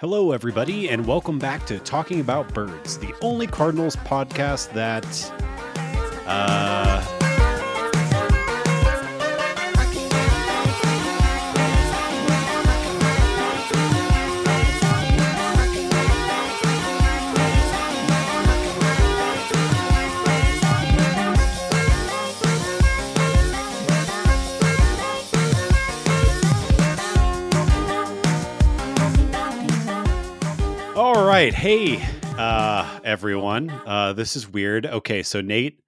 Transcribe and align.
Hello, 0.00 0.30
everybody, 0.30 0.90
and 0.90 1.04
welcome 1.04 1.40
back 1.40 1.66
to 1.66 1.80
Talking 1.80 2.20
About 2.20 2.54
Birds, 2.54 2.98
the 2.98 3.12
only 3.20 3.48
Cardinals 3.48 3.96
podcast 3.96 4.72
that, 4.72 5.04
uh, 6.24 7.17
right. 31.38 31.54
Hey, 31.54 32.04
uh, 32.36 32.98
everyone. 33.04 33.70
Uh, 33.70 34.12
this 34.12 34.34
is 34.34 34.48
weird. 34.48 34.86
Okay, 34.86 35.22
so 35.22 35.40
Nate 35.40 35.78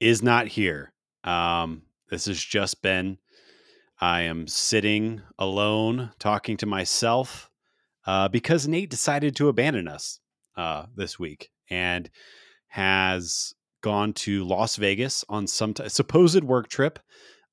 is 0.00 0.22
not 0.22 0.46
here. 0.46 0.94
Um, 1.24 1.82
this 2.08 2.24
has 2.24 2.42
just 2.42 2.80
been, 2.80 3.18
I 4.00 4.22
am 4.22 4.46
sitting 4.46 5.20
alone 5.38 6.12
talking 6.18 6.56
to 6.56 6.64
myself 6.64 7.50
uh, 8.06 8.28
because 8.28 8.66
Nate 8.66 8.88
decided 8.88 9.36
to 9.36 9.48
abandon 9.48 9.88
us 9.88 10.20
uh, 10.56 10.86
this 10.96 11.18
week 11.18 11.50
and 11.68 12.08
has 12.68 13.52
gone 13.82 14.14
to 14.14 14.42
Las 14.44 14.76
Vegas 14.76 15.22
on 15.28 15.46
some 15.46 15.74
t- 15.74 15.86
supposed 15.90 16.44
work 16.44 16.70
trip. 16.70 16.98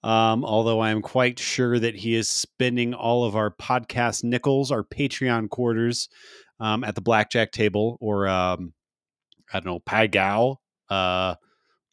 Um, 0.05 0.45
although 0.45 0.79
I 0.79 0.91
am 0.91 1.01
quite 1.01 1.39
sure 1.39 1.79
that 1.79 1.95
he 1.95 2.15
is 2.15 2.29
spending 2.29 2.93
all 2.93 3.25
of 3.25 3.35
our 3.35 3.51
podcast 3.51 4.23
nickels, 4.23 4.71
our 4.71 4.83
Patreon 4.83 5.49
quarters, 5.49 6.07
um, 6.59 6.83
at 6.83 6.95
the 6.95 7.01
blackjack 7.01 7.51
table 7.51 7.97
or 8.01 8.27
um, 8.27 8.73
I 9.51 9.59
don't 9.59 9.65
know, 9.65 9.79
Pai 9.79 10.07
Gow, 10.07 10.59
uh, 10.89 11.35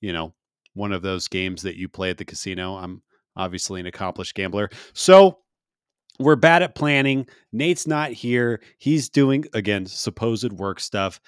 you 0.00 0.12
know, 0.12 0.32
one 0.74 0.92
of 0.92 1.02
those 1.02 1.28
games 1.28 1.62
that 1.62 1.76
you 1.76 1.88
play 1.88 2.10
at 2.10 2.18
the 2.18 2.24
casino. 2.24 2.76
I'm 2.76 3.02
obviously 3.36 3.80
an 3.80 3.86
accomplished 3.86 4.34
gambler. 4.34 4.70
So 4.92 5.38
we're 6.18 6.36
bad 6.36 6.62
at 6.62 6.74
planning. 6.74 7.26
Nate's 7.52 7.86
not 7.86 8.12
here. 8.12 8.60
He's 8.78 9.08
doing, 9.08 9.44
again, 9.54 9.86
supposed 9.86 10.52
work 10.52 10.80
stuff. 10.80 11.20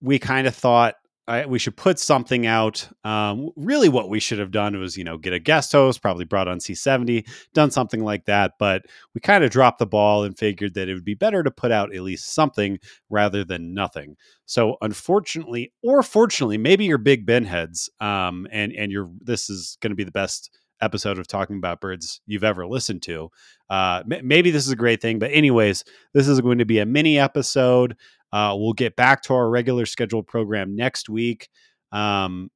We 0.00 0.18
kind 0.18 0.46
of 0.46 0.54
thought 0.54 0.96
I, 1.28 1.44
we 1.46 1.58
should 1.58 1.76
put 1.76 1.98
something 1.98 2.46
out. 2.46 2.88
Um, 3.02 3.50
really, 3.56 3.88
what 3.88 4.08
we 4.08 4.20
should 4.20 4.38
have 4.38 4.52
done 4.52 4.78
was, 4.78 4.96
you 4.96 5.02
know, 5.02 5.18
get 5.18 5.32
a 5.32 5.40
guest 5.40 5.72
host, 5.72 6.00
probably 6.00 6.24
brought 6.24 6.46
on 6.46 6.58
C70, 6.58 7.28
done 7.52 7.70
something 7.72 8.04
like 8.04 8.26
that. 8.26 8.52
But 8.58 8.86
we 9.12 9.20
kind 9.20 9.42
of 9.42 9.50
dropped 9.50 9.80
the 9.80 9.86
ball 9.86 10.22
and 10.22 10.38
figured 10.38 10.74
that 10.74 10.88
it 10.88 10.94
would 10.94 11.04
be 11.04 11.14
better 11.14 11.42
to 11.42 11.50
put 11.50 11.72
out 11.72 11.94
at 11.94 12.02
least 12.02 12.32
something 12.32 12.78
rather 13.10 13.44
than 13.44 13.74
nothing. 13.74 14.16
So, 14.44 14.76
unfortunately, 14.80 15.72
or 15.82 16.02
fortunately, 16.04 16.58
maybe 16.58 16.84
you're 16.84 16.98
big 16.98 17.26
Ben 17.26 17.44
heads, 17.44 17.90
um, 18.00 18.46
and 18.52 18.72
and 18.72 18.92
you're 18.92 19.10
this 19.20 19.50
is 19.50 19.78
going 19.80 19.90
to 19.90 19.96
be 19.96 20.04
the 20.04 20.12
best 20.12 20.56
episode 20.80 21.18
of 21.18 21.26
talking 21.26 21.56
about 21.56 21.80
birds 21.80 22.20
you've 22.26 22.44
ever 22.44 22.66
listened 22.66 23.02
to. 23.02 23.30
Uh, 23.70 24.02
m- 24.10 24.26
maybe 24.26 24.50
this 24.50 24.66
is 24.66 24.72
a 24.72 24.76
great 24.76 25.00
thing, 25.00 25.18
but 25.18 25.30
anyways, 25.32 25.84
this 26.14 26.28
is 26.28 26.40
going 26.40 26.58
to 26.58 26.64
be 26.66 26.78
a 26.78 26.86
mini 26.86 27.18
episode. 27.18 27.96
Uh, 28.32 28.54
we'll 28.56 28.72
get 28.72 28.96
back 28.96 29.22
to 29.22 29.34
our 29.34 29.48
regular 29.48 29.86
scheduled 29.86 30.26
program 30.26 30.74
next 30.76 31.08
week. 31.08 31.48
Um, 31.92 32.50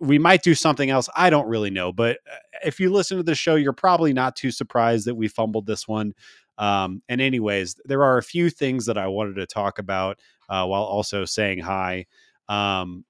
we 0.00 0.18
might 0.18 0.42
do 0.42 0.54
something 0.54 0.90
else. 0.90 1.08
I 1.14 1.30
don't 1.30 1.46
really 1.46 1.70
know, 1.70 1.92
but 1.92 2.18
uh, 2.30 2.36
if 2.64 2.80
you 2.80 2.90
listen 2.90 3.16
to 3.18 3.22
the 3.22 3.34
show, 3.34 3.54
you're 3.54 3.72
probably 3.72 4.12
not 4.12 4.34
too 4.34 4.50
surprised 4.50 5.06
that 5.06 5.14
we 5.14 5.28
fumbled 5.28 5.66
this 5.66 5.86
one. 5.86 6.14
Um, 6.58 7.02
and 7.08 7.20
anyways, 7.20 7.76
there 7.84 8.02
are 8.02 8.18
a 8.18 8.22
few 8.22 8.50
things 8.50 8.86
that 8.86 8.98
I 8.98 9.06
wanted 9.06 9.36
to 9.36 9.46
talk 9.46 9.78
about 9.78 10.18
uh, 10.48 10.66
while 10.66 10.82
also 10.82 11.24
saying 11.24 11.60
hi. 11.60 12.06
Um, 12.48 13.04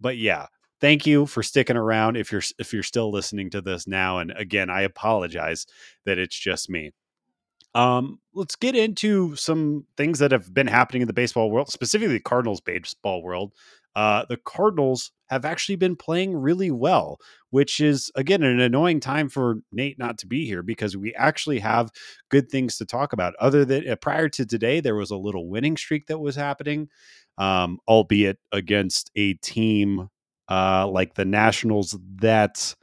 but 0.00 0.16
yeah, 0.16 0.46
thank 0.80 1.06
you 1.06 1.26
for 1.26 1.42
sticking 1.42 1.76
around. 1.76 2.16
If 2.16 2.32
you're 2.32 2.42
if 2.58 2.72
you're 2.72 2.82
still 2.82 3.10
listening 3.10 3.50
to 3.50 3.60
this 3.60 3.86
now, 3.86 4.18
and 4.18 4.32
again, 4.36 4.70
I 4.70 4.82
apologize 4.82 5.66
that 6.04 6.18
it's 6.18 6.38
just 6.38 6.70
me. 6.70 6.92
Um, 7.74 8.20
let's 8.32 8.56
get 8.56 8.74
into 8.74 9.36
some 9.36 9.84
things 9.98 10.18
that 10.20 10.32
have 10.32 10.52
been 10.54 10.66
happening 10.66 11.02
in 11.02 11.08
the 11.08 11.12
baseball 11.12 11.50
world, 11.50 11.68
specifically 11.70 12.14
the 12.14 12.20
Cardinals 12.20 12.60
baseball 12.60 13.22
world. 13.22 13.52
Uh, 13.94 14.24
the 14.28 14.36
Cardinals 14.38 15.10
have 15.28 15.44
actually 15.44 15.76
been 15.76 15.96
playing 15.96 16.36
really 16.36 16.70
well, 16.70 17.18
which 17.50 17.80
is 17.80 18.10
again 18.14 18.42
an 18.42 18.60
annoying 18.60 19.00
time 19.00 19.28
for 19.28 19.56
Nate 19.72 19.98
not 19.98 20.18
to 20.18 20.26
be 20.26 20.46
here 20.46 20.62
because 20.62 20.96
we 20.96 21.14
actually 21.14 21.58
have 21.58 21.90
good 22.30 22.50
things 22.50 22.76
to 22.78 22.86
talk 22.86 23.12
about. 23.12 23.34
Other 23.40 23.64
than 23.64 23.88
uh, 23.88 23.96
prior 23.96 24.28
to 24.30 24.46
today, 24.46 24.80
there 24.80 24.94
was 24.94 25.10
a 25.10 25.16
little 25.16 25.48
winning 25.48 25.76
streak 25.76 26.06
that 26.06 26.18
was 26.18 26.36
happening, 26.36 26.88
um, 27.38 27.78
albeit 27.88 28.38
against 28.52 29.10
a 29.16 29.34
team 29.34 30.08
uh, 30.48 30.86
like 30.88 31.14
the 31.14 31.24
Nationals 31.24 31.96
that 32.16 32.74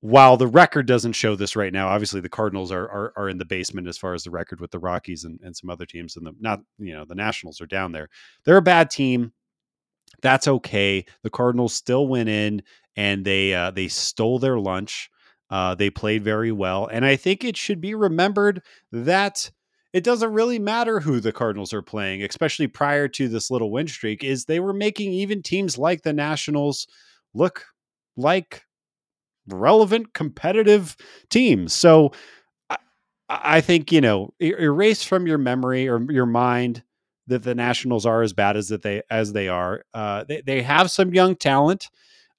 while 0.00 0.36
the 0.36 0.46
record 0.46 0.86
doesn't 0.86 1.14
show 1.14 1.34
this 1.34 1.56
right 1.56 1.72
now, 1.72 1.88
obviously 1.88 2.20
the 2.20 2.28
Cardinals 2.28 2.70
are, 2.70 2.84
are, 2.90 3.12
are 3.16 3.28
in 3.30 3.38
the 3.38 3.44
basement 3.46 3.88
as 3.88 3.96
far 3.96 4.12
as 4.12 4.22
the 4.24 4.30
record 4.30 4.60
with 4.60 4.70
the 4.70 4.78
Rockies 4.78 5.24
and, 5.24 5.40
and 5.42 5.56
some 5.56 5.70
other 5.70 5.86
teams, 5.86 6.16
and 6.16 6.26
the 6.26 6.32
not 6.38 6.60
you 6.78 6.92
know 6.92 7.04
the 7.06 7.14
Nationals 7.14 7.60
are 7.60 7.66
down 7.66 7.92
there. 7.92 8.08
They're 8.44 8.58
a 8.58 8.62
bad 8.62 8.90
team. 8.90 9.32
That's 10.20 10.46
okay. 10.46 11.06
The 11.22 11.30
Cardinals 11.30 11.74
still 11.74 12.06
went 12.06 12.28
in 12.28 12.62
and 12.96 13.24
they 13.24 13.54
uh, 13.54 13.70
they 13.70 13.88
stole 13.88 14.38
their 14.38 14.58
lunch. 14.58 15.10
Uh, 15.50 15.74
they 15.74 15.88
played 15.88 16.22
very 16.22 16.52
well, 16.52 16.86
and 16.86 17.04
I 17.04 17.16
think 17.16 17.42
it 17.42 17.56
should 17.56 17.80
be 17.80 17.94
remembered 17.94 18.62
that 18.92 19.50
it 19.94 20.02
doesn't 20.02 20.32
really 20.32 20.58
matter 20.58 20.98
who 20.98 21.20
the 21.20 21.32
Cardinals 21.32 21.72
are 21.72 21.80
playing, 21.80 22.24
especially 22.24 22.66
prior 22.66 23.06
to 23.06 23.28
this 23.28 23.48
little 23.48 23.70
win 23.70 23.86
streak. 23.86 24.24
Is 24.24 24.44
they 24.44 24.58
were 24.58 24.72
making 24.74 25.12
even 25.12 25.40
teams 25.40 25.78
like 25.78 26.02
the 26.02 26.12
Nationals 26.12 26.88
look 27.32 27.64
like 28.16 28.64
relevant 29.46 30.12
competitive 30.12 30.96
teams. 31.30 31.72
So 31.72 32.12
I, 32.70 32.78
I 33.28 33.60
think, 33.60 33.92
you 33.92 34.00
know, 34.00 34.34
er- 34.42 34.58
erase 34.60 35.04
from 35.04 35.28
your 35.28 35.38
memory 35.38 35.88
or 35.88 36.00
your 36.10 36.26
mind 36.26 36.82
that 37.28 37.44
the 37.44 37.54
Nationals 37.54 38.04
are 38.04 38.22
as 38.22 38.32
bad 38.32 38.56
as 38.56 38.68
that 38.68 38.82
they 38.82 39.02
as 39.10 39.32
they 39.32 39.48
are. 39.48 39.84
Uh, 39.94 40.24
they 40.24 40.40
they 40.40 40.62
have 40.62 40.90
some 40.90 41.14
young 41.14 41.36
talent. 41.36 41.88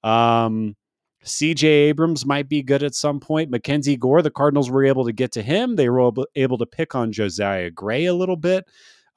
Um, 0.04 0.76
CJ 1.26 1.64
Abrams 1.64 2.24
might 2.24 2.48
be 2.48 2.62
good 2.62 2.82
at 2.82 2.94
some 2.94 3.20
point. 3.20 3.50
Mackenzie 3.50 3.96
Gore, 3.96 4.22
the 4.22 4.30
Cardinals 4.30 4.70
were 4.70 4.84
able 4.84 5.04
to 5.04 5.12
get 5.12 5.32
to 5.32 5.42
him. 5.42 5.76
They 5.76 5.88
were 5.88 6.12
able 6.36 6.58
to 6.58 6.66
pick 6.66 6.94
on 6.94 7.12
Josiah 7.12 7.70
Gray 7.70 8.06
a 8.06 8.14
little 8.14 8.36
bit, 8.36 8.64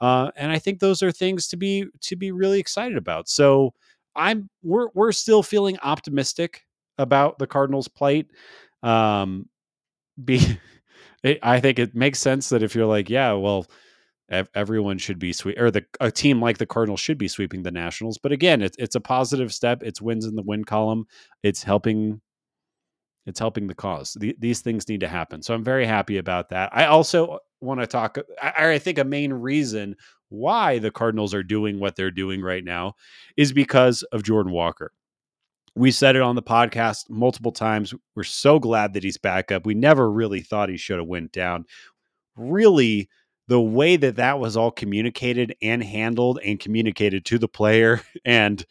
uh, 0.02 0.31
and 0.36 0.52
I 0.52 0.59
think 0.59 0.80
those 0.80 1.03
are 1.03 1.12
things 1.12 1.47
to 1.50 1.58
be 1.58 1.86
to 2.02 2.16
be 2.16 2.31
really 2.31 2.59
excited 2.59 2.97
about. 2.97 3.30
So 3.30 3.74
I'm 4.16 4.50
we're 4.64 4.90
we're 4.94 5.12
still 5.12 5.44
feeling 5.44 5.78
optimistic 5.84 6.64
about 6.97 7.40
the 7.40 7.47
Cardinals' 7.47 7.88
plight. 7.88 8.28
Um, 8.84 9.47
be, 10.24 10.59
I 11.44 11.59
think 11.59 11.80
it 11.80 11.96
makes 11.96 12.20
sense 12.20 12.50
that 12.50 12.64
if 12.64 12.76
you're 12.76 12.86
like, 12.86 13.09
yeah, 13.09 13.34
well, 13.34 13.68
everyone 14.29 14.97
should 14.97 15.19
be 15.19 15.34
sweep, 15.34 15.59
or 15.59 15.72
the 15.72 15.85
a 16.00 16.12
team 16.12 16.41
like 16.41 16.57
the 16.57 16.66
Cardinals 16.66 17.00
should 17.00 17.17
be 17.17 17.28
sweeping 17.28 17.63
the 17.63 17.72
Nationals. 17.72 18.17
But 18.17 18.31
again, 18.31 18.62
it's 18.62 18.78
it's 18.78 18.95
a 18.95 19.01
positive 19.01 19.53
step. 19.53 19.84
It's 19.84 20.01
wins 20.01 20.25
in 20.25 20.35
the 20.35 20.44
win 20.44 20.63
column. 20.63 21.06
It's 21.44 21.63
helping. 21.63 22.22
It's 23.25 23.40
helping 23.40 23.67
the 23.67 23.75
cause. 23.75 24.17
The, 24.19 24.35
these 24.40 24.62
things 24.62 24.88
need 24.88 25.01
to 25.01 25.07
happen. 25.07 25.44
So 25.44 25.53
I'm 25.53 25.63
very 25.63 25.85
happy 25.85 26.17
about 26.17 26.50
that. 26.50 26.72
I 26.73 26.85
also 26.85 27.40
want 27.62 27.79
to 27.79 27.88
talk. 27.88 28.17
I, 28.41 28.72
I 28.72 28.79
think 28.79 28.97
a 28.97 29.03
main 29.03 29.31
reason 29.34 29.95
why 30.29 30.79
the 30.79 30.91
Cardinals 30.91 31.34
are 31.34 31.44
doing 31.44 31.79
what 31.79 31.96
they're 31.96 32.11
doing 32.11 32.41
right 32.41 32.63
now 32.63 32.94
is 33.38 33.51
because 33.51 34.03
of 34.11 34.23
Jordan 34.23 34.51
Walker 34.51 34.91
we 35.75 35.91
said 35.91 36.17
it 36.17 36.22
on 36.22 36.35
the 36.35 36.44
podcast 36.44 37.09
multiple 37.09 37.53
times. 37.53 37.94
We're 38.13 38.23
so 38.23 38.59
glad 38.59 38.94
that 38.94 39.03
he's 39.03 39.17
back 39.17 39.50
up. 39.50 39.66
We 39.66 39.75
never 39.75 40.11
really 40.11 40.41
thought 40.41 40.67
he 40.67 40.75
should 40.75 40.97
have 40.97 41.07
went 41.07 41.31
down. 41.31 41.66
Really, 42.35 43.09
the 43.50 43.60
way 43.60 43.98
that 43.98 44.18
that 44.18 44.40
was 44.40 44.56
all 44.56 44.70
communicated 44.70 45.56
and 45.62 45.84
handled 45.84 46.40
and 46.46 46.59
communicated 46.59 47.26
to 47.26 47.40
the 47.40 47.47
player 47.47 48.02
and 48.26 48.66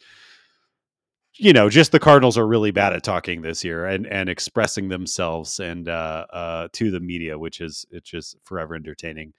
you 1.35 1.53
know 1.53 1.69
just 1.69 1.91
the 1.91 1.99
cardinals 1.99 2.37
are 2.37 2.47
really 2.47 2.71
bad 2.71 2.93
at 2.93 3.03
talking 3.03 3.41
this 3.41 3.63
year 3.63 3.85
and 3.85 4.07
and 4.07 4.29
expressing 4.29 4.87
themselves 4.87 5.59
and 5.59 5.89
uh 5.89 6.25
uh 6.31 6.67
to 6.71 6.91
the 6.91 6.99
media 6.99 7.37
which 7.37 7.61
is 7.61 7.85
it's 7.91 8.09
just 8.09 8.37
forever 8.43 8.73
entertaining 8.73 9.33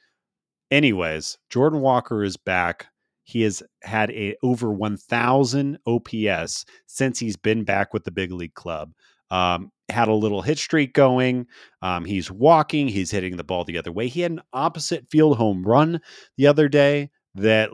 anyways 0.70 1.38
jordan 1.48 1.80
walker 1.80 2.22
is 2.22 2.36
back 2.36 2.88
he 3.24 3.42
has 3.42 3.62
had 3.82 4.10
a 4.10 4.34
over 4.42 4.72
1000 4.72 5.78
OPS 5.86 6.64
since 6.86 7.18
he's 7.20 7.36
been 7.36 7.62
back 7.62 7.94
with 7.94 8.02
the 8.02 8.10
big 8.10 8.32
league 8.32 8.54
club. 8.54 8.92
Um, 9.30 9.70
had 9.90 10.08
a 10.08 10.14
little 10.14 10.42
hit 10.42 10.58
streak 10.58 10.94
going. 10.94 11.46
Um, 11.82 12.04
he's 12.04 12.30
walking, 12.30 12.88
he's 12.88 13.10
hitting 13.10 13.36
the 13.36 13.44
ball 13.44 13.64
the 13.64 13.78
other 13.78 13.92
way. 13.92 14.08
He 14.08 14.20
had 14.20 14.32
an 14.32 14.42
opposite 14.52 15.08
field 15.10 15.36
home 15.36 15.64
run 15.64 16.00
the 16.36 16.46
other 16.46 16.68
day 16.68 17.10
that 17.34 17.70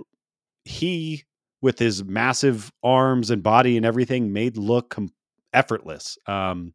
he, 0.64 1.24
with 1.60 1.78
his 1.78 2.04
massive 2.04 2.72
arms 2.82 3.30
and 3.30 3.42
body 3.42 3.76
and 3.76 3.86
everything, 3.86 4.32
made 4.32 4.56
look 4.56 4.90
com- 4.90 5.12
effortless. 5.52 6.18
Um, 6.26 6.74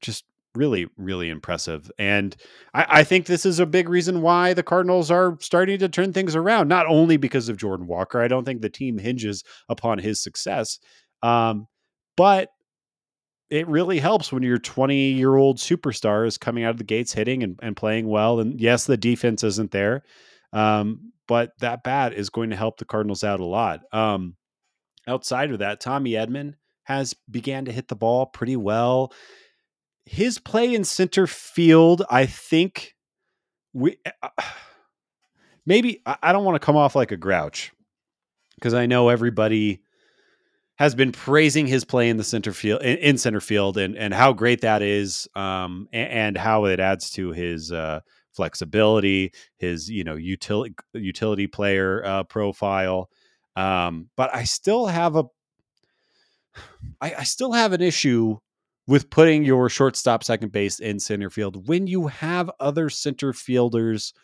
just 0.00 0.24
really, 0.54 0.88
really 0.96 1.28
impressive. 1.28 1.90
And 1.98 2.34
I, 2.74 2.86
I, 2.88 3.04
think 3.04 3.26
this 3.26 3.46
is 3.46 3.60
a 3.60 3.66
big 3.66 3.88
reason 3.88 4.20
why 4.20 4.52
the 4.52 4.62
Cardinals 4.62 5.10
are 5.10 5.36
starting 5.40 5.78
to 5.78 5.88
turn 5.88 6.12
things 6.12 6.34
around, 6.34 6.68
not 6.68 6.86
only 6.86 7.16
because 7.16 7.48
of 7.48 7.56
Jordan 7.56 7.86
Walker. 7.86 8.20
I 8.20 8.28
don't 8.28 8.44
think 8.44 8.60
the 8.60 8.68
team 8.68 8.98
hinges 8.98 9.44
upon 9.68 9.98
his 9.98 10.20
success, 10.20 10.80
um, 11.22 11.66
but 12.16 12.48
it 13.50 13.66
really 13.68 13.98
helps 13.98 14.32
when 14.32 14.42
your 14.42 14.58
20 14.58 15.12
year 15.12 15.36
old 15.36 15.58
superstar 15.58 16.26
is 16.26 16.38
coming 16.38 16.64
out 16.64 16.70
of 16.70 16.78
the 16.78 16.84
gates 16.84 17.12
hitting 17.12 17.42
and, 17.42 17.58
and 17.62 17.76
playing 17.76 18.08
well. 18.08 18.40
And 18.40 18.60
yes, 18.60 18.86
the 18.86 18.96
defense 18.96 19.42
isn't 19.44 19.72
there, 19.72 20.02
um, 20.52 21.12
but 21.26 21.52
that 21.58 21.82
bat 21.82 22.14
is 22.14 22.30
going 22.30 22.50
to 22.50 22.56
help 22.56 22.78
the 22.78 22.84
Cardinals 22.84 23.24
out 23.24 23.40
a 23.40 23.44
lot. 23.44 23.80
Um, 23.92 24.36
outside 25.06 25.50
of 25.50 25.58
that, 25.58 25.80
Tommy 25.80 26.12
Edman 26.12 26.54
has 26.84 27.14
began 27.30 27.66
to 27.66 27.72
hit 27.72 27.88
the 27.88 27.96
ball 27.96 28.26
pretty 28.26 28.56
well 28.56 29.12
his 30.10 30.38
play 30.38 30.74
in 30.74 30.82
center 30.82 31.28
field, 31.28 32.02
I 32.10 32.26
think 32.26 32.96
we 33.72 33.96
uh, 34.22 34.28
maybe 35.64 36.02
I 36.04 36.32
don't 36.32 36.44
want 36.44 36.56
to 36.56 36.64
come 36.66 36.76
off 36.76 36.96
like 36.96 37.12
a 37.12 37.16
grouch 37.16 37.72
because 38.56 38.74
I 38.74 38.86
know 38.86 39.08
everybody 39.08 39.82
has 40.80 40.94
been 40.94 41.12
praising 41.12 41.66
his 41.66 41.84
play 41.84 42.08
in 42.08 42.16
the 42.16 42.24
center 42.24 42.54
field 42.54 42.80
in, 42.80 42.96
in 42.96 43.18
center 43.18 43.40
field 43.40 43.76
and 43.76 43.96
and 43.96 44.14
how 44.14 44.32
great 44.32 44.62
that 44.62 44.80
is 44.80 45.28
um, 45.36 45.86
and, 45.92 46.10
and, 46.10 46.38
how 46.38 46.64
it 46.64 46.80
adds 46.80 47.10
to 47.10 47.32
his 47.32 47.70
uh, 47.70 48.00
flexibility, 48.32 49.30
his 49.58 49.90
you 49.90 50.02
know 50.02 50.16
utility 50.16 50.74
utility 50.94 51.46
player 51.46 52.02
uh, 52.04 52.24
profile. 52.24 53.10
Um, 53.56 54.08
but 54.16 54.34
I 54.34 54.44
still 54.44 54.86
have 54.86 55.16
a 55.16 55.24
I, 57.00 57.14
I 57.18 57.22
still 57.24 57.52
have 57.52 57.74
an 57.74 57.82
issue 57.82 58.38
with 58.86 59.10
putting 59.10 59.44
your 59.44 59.68
shortstop, 59.68 60.24
second 60.24 60.50
base, 60.50 60.80
in 60.80 60.98
center 60.98 61.28
field 61.28 61.68
when 61.68 61.86
you 61.86 62.06
have 62.06 62.50
other 62.58 62.88
center 62.88 63.34
fielders 63.34 64.14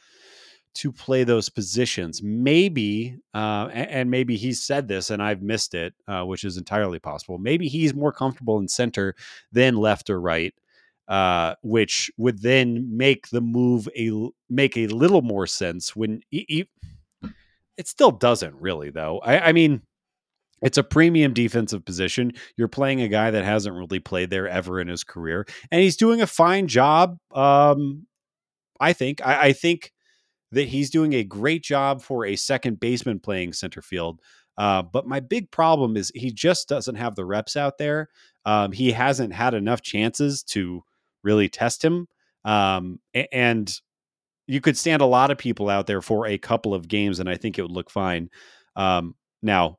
to 0.76 0.93
play 0.93 1.25
those 1.25 1.49
positions. 1.49 2.23
Maybe, 2.23 3.17
uh, 3.34 3.69
and, 3.73 4.11
maybe 4.11 4.37
he 4.37 4.52
said 4.52 4.88
this 4.88 5.11
and 5.11 5.23
I've 5.23 5.43
missed 5.43 5.75
it, 5.75 5.94
uh, 6.06 6.25
which 6.25 6.44
is 6.44 6.56
entirely 6.56 6.99
possible. 6.99 7.38
Maybe 7.38 7.69
he's 7.69 7.94
more 7.94 8.12
comfortable 8.12 8.58
in 8.58 8.69
center 8.69 9.14
than 9.52 9.76
left 9.76 10.11
or 10.11 10.20
right, 10.20 10.55
uh, 11.08 11.55
which 11.62 12.11
would 12.17 12.43
then 12.43 12.96
make 12.96 13.28
the 13.28 13.40
move 13.40 13.88
a 13.96 14.11
make 14.49 14.76
a 14.76 14.87
little 14.88 15.23
more 15.23 15.46
sense. 15.46 15.96
When 15.96 16.20
he, 16.31 16.46
he, 16.49 17.31
it 17.76 17.88
still 17.88 18.11
doesn't 18.11 18.55
really, 18.56 18.90
though. 18.90 19.19
I, 19.20 19.49
I 19.49 19.52
mean 19.52 19.82
it's 20.62 20.78
a 20.78 20.82
premium 20.82 21.34
defensive 21.34 21.84
position. 21.84 22.32
You're 22.56 22.69
playing 22.69 23.02
a 23.02 23.08
guy 23.08 23.31
that 23.31 23.44
hasn't 23.44 23.76
really 23.76 23.99
played 23.99 24.31
there 24.31 24.49
ever 24.49 24.81
in 24.81 24.88
his 24.88 25.05
career, 25.05 25.46
and 25.70 25.82
he's 25.82 25.96
doing 25.96 26.23
a 26.23 26.26
fine 26.26 26.67
job. 26.67 27.19
Um, 27.34 28.06
I 28.81 28.93
think. 28.93 29.25
I, 29.25 29.49
I 29.49 29.52
think 29.52 29.93
that 30.52 30.69
he's 30.69 30.90
doing 30.90 31.12
a 31.14 31.25
great 31.25 31.62
job 31.62 32.02
for 32.02 32.25
a 32.25 32.37
second 32.37 32.81
baseman 32.81 33.19
playing 33.19 33.52
center 33.52 33.82
field. 33.82 34.20
Uh, 34.58 34.82
but 34.82 35.06
my 35.06 35.20
big 35.20 35.50
problem 35.50 35.96
is 35.96 36.10
he 36.14 36.32
just 36.32 36.69
doesn't 36.69 36.94
have 36.94 37.14
the 37.14 37.25
reps 37.25 37.56
out 37.56 37.78
there. 37.78 38.08
Um, 38.44 38.72
he 38.72 38.93
hasn't 38.93 39.32
had 39.32 39.54
enough 39.54 39.82
chances 39.82 40.43
to 40.44 40.82
really 41.22 41.48
test 41.48 41.84
him. 41.84 42.06
Um, 42.44 43.00
and 43.32 43.72
you 44.46 44.60
could 44.60 44.76
stand 44.76 45.02
a 45.02 45.06
lot 45.06 45.31
of 45.31 45.38
people 45.38 45.69
out 45.69 45.87
there 45.87 46.00
for 46.00 46.26
a 46.26 46.38
couple 46.38 46.72
of 46.72 46.88
games, 46.88 47.19
and 47.19 47.28
I 47.28 47.37
think 47.37 47.58
it 47.58 47.62
would 47.62 47.72
look 47.72 47.90
fine. 47.90 48.31
Um, 48.76 49.14
now, 49.42 49.78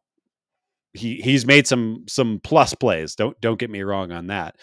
he 0.93 1.15
he's 1.21 1.45
made 1.45 1.67
some 1.67 2.03
some 2.07 2.41
plus 2.43 2.73
plays. 2.73 3.15
Don't 3.15 3.39
don't 3.39 3.59
get 3.59 3.69
me 3.69 3.81
wrong 3.83 4.11
on 4.11 4.27
that. 4.27 4.55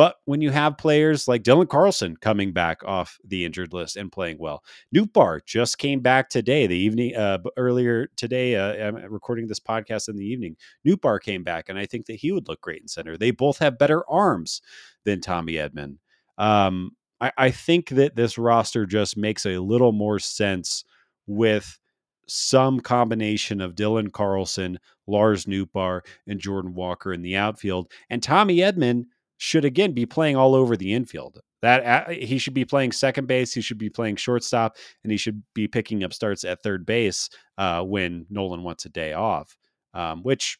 But 0.00 0.16
when 0.24 0.40
you 0.40 0.48
have 0.50 0.78
players 0.78 1.28
like 1.28 1.42
Dylan 1.42 1.68
Carlson 1.68 2.16
coming 2.16 2.54
back 2.54 2.82
off 2.86 3.18
the 3.22 3.44
injured 3.44 3.74
list 3.74 3.98
and 3.98 4.10
playing 4.10 4.38
well, 4.38 4.64
Nootbaar 4.96 5.44
just 5.44 5.76
came 5.76 6.00
back 6.00 6.30
today, 6.30 6.66
the 6.66 6.74
evening 6.74 7.14
uh, 7.14 7.36
earlier 7.58 8.08
today. 8.16 8.56
Uh, 8.56 8.88
I'm 8.88 8.94
recording 9.12 9.46
this 9.46 9.60
podcast 9.60 10.08
in 10.08 10.16
the 10.16 10.24
evening. 10.24 10.56
Nootbaar 10.88 11.20
came 11.20 11.44
back, 11.44 11.68
and 11.68 11.78
I 11.78 11.84
think 11.84 12.06
that 12.06 12.14
he 12.14 12.32
would 12.32 12.48
look 12.48 12.62
great 12.62 12.80
in 12.80 12.88
center. 12.88 13.18
They 13.18 13.30
both 13.30 13.58
have 13.58 13.76
better 13.76 14.08
arms 14.08 14.62
than 15.04 15.20
Tommy 15.20 15.56
Edman. 15.56 15.98
Um, 16.38 16.92
I, 17.20 17.32
I 17.36 17.50
think 17.50 17.90
that 17.90 18.16
this 18.16 18.38
roster 18.38 18.86
just 18.86 19.18
makes 19.18 19.44
a 19.44 19.58
little 19.58 19.92
more 19.92 20.18
sense 20.18 20.82
with 21.26 21.78
some 22.26 22.80
combination 22.80 23.60
of 23.60 23.74
Dylan 23.74 24.10
Carlson, 24.10 24.78
Lars 25.06 25.44
Nootbaar, 25.44 26.00
and 26.26 26.40
Jordan 26.40 26.72
Walker 26.72 27.12
in 27.12 27.20
the 27.20 27.36
outfield. 27.36 27.92
And 28.08 28.22
Tommy 28.22 28.60
Edman 28.60 29.04
should 29.40 29.64
again 29.64 29.92
be 29.92 30.04
playing 30.04 30.36
all 30.36 30.54
over 30.54 30.76
the 30.76 30.92
infield. 30.92 31.40
That 31.62 32.08
uh, 32.08 32.10
he 32.10 32.36
should 32.36 32.52
be 32.52 32.66
playing 32.66 32.92
second 32.92 33.26
base, 33.26 33.54
he 33.54 33.62
should 33.62 33.78
be 33.78 33.88
playing 33.88 34.16
shortstop, 34.16 34.76
and 35.02 35.10
he 35.10 35.16
should 35.16 35.42
be 35.54 35.66
picking 35.66 36.04
up 36.04 36.12
starts 36.12 36.44
at 36.44 36.62
third 36.62 36.84
base 36.84 37.30
uh, 37.56 37.82
when 37.82 38.26
Nolan 38.28 38.62
wants 38.62 38.84
a 38.84 38.90
day 38.90 39.14
off. 39.14 39.56
Um, 39.94 40.22
which, 40.22 40.58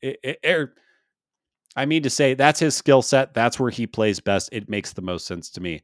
it, 0.00 0.18
it, 0.22 0.38
er, 0.44 0.74
I 1.76 1.86
mean 1.86 2.02
to 2.02 2.10
say, 2.10 2.34
that's 2.34 2.60
his 2.60 2.74
skill 2.74 3.02
set. 3.02 3.34
That's 3.34 3.58
where 3.58 3.70
he 3.70 3.86
plays 3.86 4.18
best. 4.18 4.48
It 4.50 4.68
makes 4.68 4.92
the 4.92 5.02
most 5.02 5.26
sense 5.26 5.48
to 5.50 5.60
me 5.60 5.82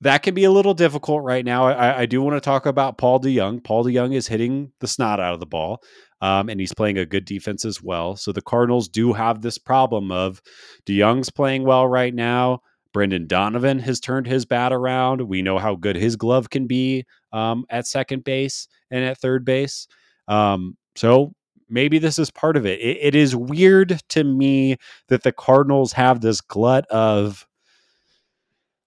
that 0.00 0.22
can 0.22 0.34
be 0.34 0.44
a 0.44 0.50
little 0.50 0.74
difficult 0.74 1.22
right 1.22 1.44
now. 1.44 1.66
I, 1.66 2.00
I 2.00 2.06
do 2.06 2.20
want 2.20 2.36
to 2.36 2.40
talk 2.40 2.66
about 2.66 2.98
Paul 2.98 3.20
DeJong. 3.20 3.64
Paul 3.64 3.84
DeJong 3.84 4.14
is 4.14 4.26
hitting 4.28 4.70
the 4.80 4.86
snot 4.86 5.18
out 5.18 5.32
of 5.32 5.40
the 5.40 5.46
ball, 5.46 5.82
um, 6.24 6.48
and 6.48 6.58
he's 6.58 6.72
playing 6.72 6.96
a 6.96 7.04
good 7.04 7.26
defense 7.26 7.66
as 7.66 7.82
well. 7.82 8.16
So 8.16 8.32
the 8.32 8.40
Cardinals 8.40 8.88
do 8.88 9.12
have 9.12 9.42
this 9.42 9.58
problem 9.58 10.10
of 10.10 10.40
DeJong's 10.86 11.28
playing 11.28 11.64
well 11.64 11.86
right 11.86 12.14
now. 12.14 12.60
Brendan 12.94 13.26
Donovan 13.26 13.78
has 13.80 14.00
turned 14.00 14.26
his 14.26 14.46
bat 14.46 14.72
around. 14.72 15.20
We 15.20 15.42
know 15.42 15.58
how 15.58 15.74
good 15.74 15.96
his 15.96 16.16
glove 16.16 16.48
can 16.48 16.66
be 16.66 17.04
um, 17.34 17.66
at 17.68 17.86
second 17.86 18.24
base 18.24 18.68
and 18.90 19.04
at 19.04 19.18
third 19.18 19.44
base. 19.44 19.86
Um, 20.26 20.78
so 20.96 21.34
maybe 21.68 21.98
this 21.98 22.18
is 22.18 22.30
part 22.30 22.56
of 22.56 22.64
it. 22.64 22.80
it. 22.80 22.96
It 23.02 23.14
is 23.14 23.36
weird 23.36 24.00
to 24.08 24.24
me 24.24 24.78
that 25.08 25.24
the 25.24 25.32
Cardinals 25.32 25.92
have 25.92 26.22
this 26.22 26.40
glut 26.40 26.86
of 26.86 27.46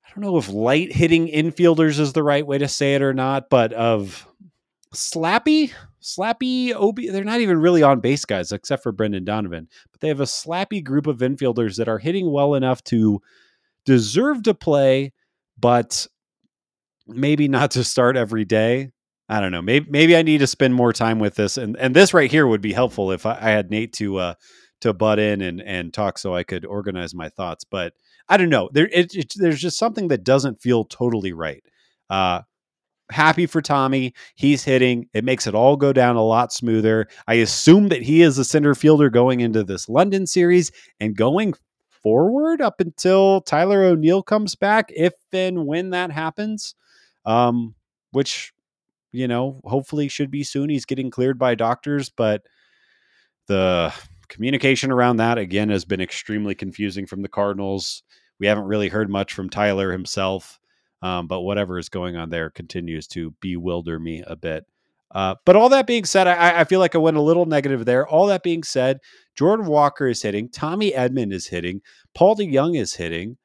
I 0.04 0.10
don't 0.10 0.24
know 0.24 0.38
if 0.40 0.50
light 0.50 0.92
hitting 0.92 1.28
infielders 1.28 2.00
is 2.00 2.14
the 2.14 2.24
right 2.24 2.48
way 2.48 2.58
to 2.58 2.68
say 2.68 2.96
it 2.96 3.04
or 3.04 3.14
not, 3.14 3.52
but 3.52 3.74
of 3.74 4.26
slappy, 4.92 5.72
slappy 6.08 6.74
OB. 6.74 7.00
They're 7.12 7.24
not 7.24 7.42
even 7.42 7.60
really 7.60 7.84
on 7.84 8.00
base 8.00 8.26
guys 8.26 8.52
except 8.52 8.84
for 8.84 8.92
Brendan 8.92 9.26
Donovan, 9.26 9.68
but 9.92 10.02
they 10.02 10.08
have 10.08 10.20
a 10.20 10.26
slappy 10.26 10.84
group 10.84 11.08
of 11.08 11.18
infielders 11.18 11.78
that 11.78 11.90
are 11.90 11.98
hitting 11.98 12.32
well 12.32 12.56
enough 12.56 12.84
to 12.86 13.22
deserve 13.86 14.44
to 14.44 14.54
play, 14.54 15.14
but 15.60 16.08
maybe 17.08 17.48
not 17.48 17.72
to 17.72 17.84
start 17.84 18.16
every 18.16 18.46
day. 18.46 18.92
I 19.30 19.42
don't 19.42 19.52
know. 19.52 19.62
Maybe 19.62 19.90
maybe 19.90 20.16
I 20.16 20.22
need 20.22 20.38
to 20.38 20.48
spend 20.48 20.74
more 20.74 20.94
time 20.94 21.20
with 21.20 21.36
this, 21.36 21.58
and 21.58 21.76
and 21.78 21.96
this 21.96 22.14
right 22.14 22.32
here 22.32 22.48
would 22.48 22.62
be 22.62 22.72
helpful 22.72 23.12
if 23.12 23.26
I, 23.26 23.38
I 23.42 23.50
had 23.50 23.70
Nate 23.70 23.92
to 23.94 24.18
uh, 24.18 24.34
to 24.82 24.94
butt 24.94 25.20
in 25.20 25.42
and 25.42 25.62
and 25.62 25.94
talk 25.94 26.18
so 26.18 26.34
I 26.34 26.44
could 26.44 26.66
organize 26.66 27.14
my 27.14 27.28
thoughts. 27.28 27.66
But 27.66 27.94
I 28.30 28.38
don't 28.38 28.50
know. 28.50 28.70
There, 28.72 28.90
it, 28.92 29.14
it, 29.14 29.34
there's 29.36 29.60
just 29.60 29.78
something 29.78 30.08
that 30.10 30.24
doesn't 30.24 30.62
feel 30.62 30.86
totally 30.86 31.34
right. 31.34 31.64
Uh, 32.10 32.42
happy 33.12 33.46
for 33.46 33.62
Tommy. 33.62 34.14
He's 34.36 34.64
hitting. 34.64 35.08
It 35.14 35.24
makes 35.24 35.48
it 35.48 35.56
all 35.56 35.78
go 35.78 35.94
down 35.94 36.16
a 36.16 36.24
lot 36.24 36.52
smoother. 36.52 37.08
I 37.28 37.36
assume 37.36 37.88
that 37.90 38.02
he 38.02 38.22
is 38.22 38.38
a 38.38 38.46
center 38.46 38.76
fielder 38.76 39.10
going 39.10 39.40
into 39.40 39.64
this 39.64 39.88
London 39.88 40.28
series 40.28 40.72
and 41.00 41.16
going 41.16 41.54
forward 41.90 42.62
up 42.62 42.80
until 42.80 43.42
Tyler 43.42 43.84
O'Neill 43.84 44.24
comes 44.24 44.56
back, 44.56 44.92
if 44.96 45.14
and 45.32 45.66
when 45.66 45.90
that 45.92 46.12
happens. 46.12 46.76
Um, 47.26 47.76
which, 48.12 48.54
you 49.12 49.28
know, 49.28 49.60
hopefully 49.66 50.08
should 50.08 50.32
be 50.32 50.44
soon. 50.44 50.70
He's 50.70 50.86
getting 50.86 51.12
cleared 51.12 51.38
by 51.38 51.56
doctors, 51.56 52.10
but 52.10 52.44
the 53.48 53.94
communication 54.30 54.92
around 54.92 55.18
that 55.18 55.38
again 55.38 55.70
has 55.70 55.86
been 55.86 56.02
extremely 56.02 56.56
confusing 56.56 57.06
from 57.06 57.22
the 57.22 57.30
Cardinals. 57.30 58.04
We 58.40 58.48
haven't 58.48 58.66
really 58.66 58.90
heard 58.90 59.10
much 59.10 59.34
from 59.34 59.50
Tyler 59.50 59.92
himself, 59.92 60.60
um, 61.02 61.28
but 61.28 61.42
whatever 61.42 61.78
is 61.78 61.90
going 61.90 62.16
on 62.16 62.30
there 62.30 62.50
continues 62.50 63.08
to 63.08 63.32
bewilder 63.40 64.00
me 64.00 64.24
a 64.26 64.36
bit. 64.36 64.66
Uh, 65.12 65.36
but 65.46 65.56
all 65.56 65.70
that 65.70 65.88
being 65.88 66.06
said, 66.06 66.28
I, 66.28 66.60
I, 66.60 66.64
feel 66.66 66.82
like 66.82 66.94
I 66.94 66.98
went 66.98 67.16
a 67.16 67.22
little 67.22 67.46
negative 67.46 67.86
there. 67.86 68.06
All 68.06 68.28
that 68.28 68.44
being 68.44 68.64
said, 68.64 69.00
Jordan 69.36 69.66
Walker 69.66 70.08
is 70.08 70.22
hitting, 70.22 70.50
Tommy 70.50 70.92
Edman 70.92 71.32
is 71.32 71.48
hitting, 71.48 71.82
Paul 72.14 72.36
DeJong 72.36 72.78
is 72.78 72.94
hitting. 72.94 73.38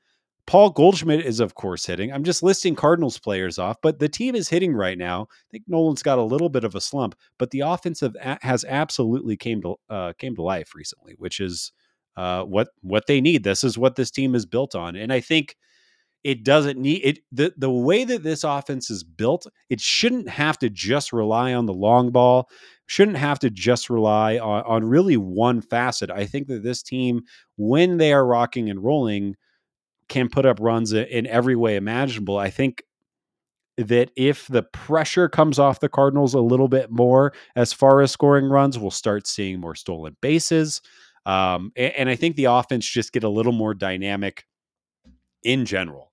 Paul 0.47 0.71
Goldschmidt 0.71 1.25
is, 1.25 1.39
of 1.39 1.55
course, 1.55 1.87
hitting. 1.87 2.13
I'm 2.13 2.25
just 2.25 2.43
listing 2.43 2.75
Cardinals 2.75 3.17
players 3.17 3.61
off, 3.61 3.77
but 3.81 4.01
the 4.01 4.09
team 4.09 4.35
is 4.35 4.49
hitting 4.49 4.75
right 4.75 4.99
now. 4.99 5.29
I 5.31 5.49
think 5.53 5.65
Nolan's 5.69 6.03
got 6.03 6.19
a 6.19 6.23
little 6.23 6.49
bit 6.49 6.65
of 6.65 6.75
a 6.75 6.81
slump, 6.81 7.15
but 7.39 7.53
the 7.53 7.61
offensive 7.61 8.17
has 8.21 8.65
absolutely 8.65 9.37
came 9.37 9.63
to 9.63 9.77
uh, 9.89 10.13
came 10.19 10.35
to 10.35 10.43
life 10.43 10.75
recently, 10.75 11.15
which 11.17 11.39
is 11.39 11.71
uh, 12.17 12.43
what 12.43 12.71
what 12.81 13.07
they 13.07 13.21
need. 13.21 13.45
This 13.45 13.63
is 13.63 13.79
what 13.79 13.95
this 13.95 14.11
team 14.11 14.35
is 14.35 14.45
built 14.45 14.75
on, 14.75 14.97
and 14.97 15.13
I 15.13 15.21
think 15.21 15.57
it 16.25 16.45
doesn't 16.45 16.79
need 16.79 17.01
it. 17.05 17.19
the 17.33 17.53
The 17.57 17.71
way 17.71 18.05
that 18.05 18.23
this 18.23 18.45
offense 18.45 18.91
is 18.91 19.05
built, 19.05 19.47
it 19.69 19.81
shouldn't 19.81 20.29
have 20.29 20.59
to 20.59 20.71
just 20.71 21.13
rely 21.13 21.55
on 21.55 21.67
the 21.67 21.75
long 21.75 22.11
ball. 22.11 22.49
Shouldn't 22.87 23.17
have 23.17 23.39
to 23.41 23.51
just 23.51 23.89
rely 23.89 24.39
on, 24.39 24.63
on 24.65 24.85
really 24.85 25.17
one 25.17 25.61
facet. 25.61 26.11
I 26.11 26.27
think 26.27 26.49
that 26.49 26.63
this 26.63 26.83
team, 26.83 27.23
when 27.57 27.97
they 27.97 28.13
are 28.13 28.27
rocking 28.27 28.69
and 28.69 28.83
rolling 28.85 29.37
can 30.13 30.29
put 30.29 30.45
up 30.45 30.59
runs 30.61 30.93
in 30.93 31.27
every 31.27 31.57
way 31.57 31.75
imaginable. 31.75 32.37
I 32.37 32.51
think 32.51 32.83
that 33.79 34.11
if 34.15 34.47
the 34.47 34.63
pressure 34.63 35.29
comes 35.29 35.59
off 35.59 35.81
the 35.81 35.89
Cardinals 35.89 36.35
a 36.35 36.41
little 36.41 36.69
bit 36.69 36.91
more 36.91 37.33
as 37.57 37.73
far 37.73 38.03
as 38.03 38.13
scoring 38.13 38.47
runs, 38.47 38.79
we'll 38.79 38.91
start 38.91 39.27
seeing 39.27 39.59
more 39.59 39.75
stolen 39.75 40.17
bases. 40.21 40.83
Um, 41.25 41.73
and, 41.77 41.95
and, 41.95 42.09
I 42.11 42.17
think 42.17 42.37
the 42.37 42.47
offense 42.47 42.85
just 42.85 43.13
get 43.13 43.23
a 43.23 43.29
little 43.29 43.53
more 43.53 43.75
dynamic 43.75 44.45
in 45.45 45.65
general. 45.65 46.12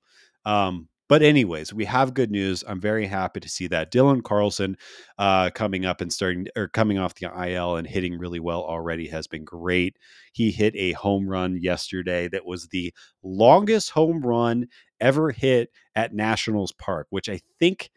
Um, 0.50 0.88
but 1.08 1.22
anyways, 1.22 1.74
we 1.74 1.86
have 1.86 2.14
good 2.16 2.32
news. 2.32 2.64
I'm 2.68 2.82
very 2.82 3.06
happy 3.06 3.40
to 3.40 3.50
see 3.50 3.68
that 3.68 3.92
Dylan 3.92 4.24
Carlson 4.24 4.78
uh, 5.20 5.52
coming 5.52 5.86
up 5.86 6.02
and 6.02 6.12
starting 6.12 6.48
or 6.56 6.68
coming 6.68 6.98
off 6.98 7.16
the 7.16 7.28
IL 7.28 7.76
and 7.76 7.88
hitting 7.88 8.18
really 8.18 8.40
well 8.40 8.64
already 8.64 9.08
has 9.10 9.28
been 9.28 9.44
great. 9.44 9.98
He 10.34 10.52
hit 10.52 10.76
a 10.76 10.94
home 10.94 11.30
run 11.30 11.58
yesterday 11.62 12.30
that 12.30 12.46
was 12.46 12.68
the 12.68 12.94
longest 13.24 13.92
home 13.92 14.22
run 14.22 14.68
ever 15.00 15.32
hit 15.32 15.70
at 15.96 16.14
Nationals 16.14 16.72
Park, 16.72 17.08
which 17.12 17.30
I 17.30 17.42
think 17.60 17.92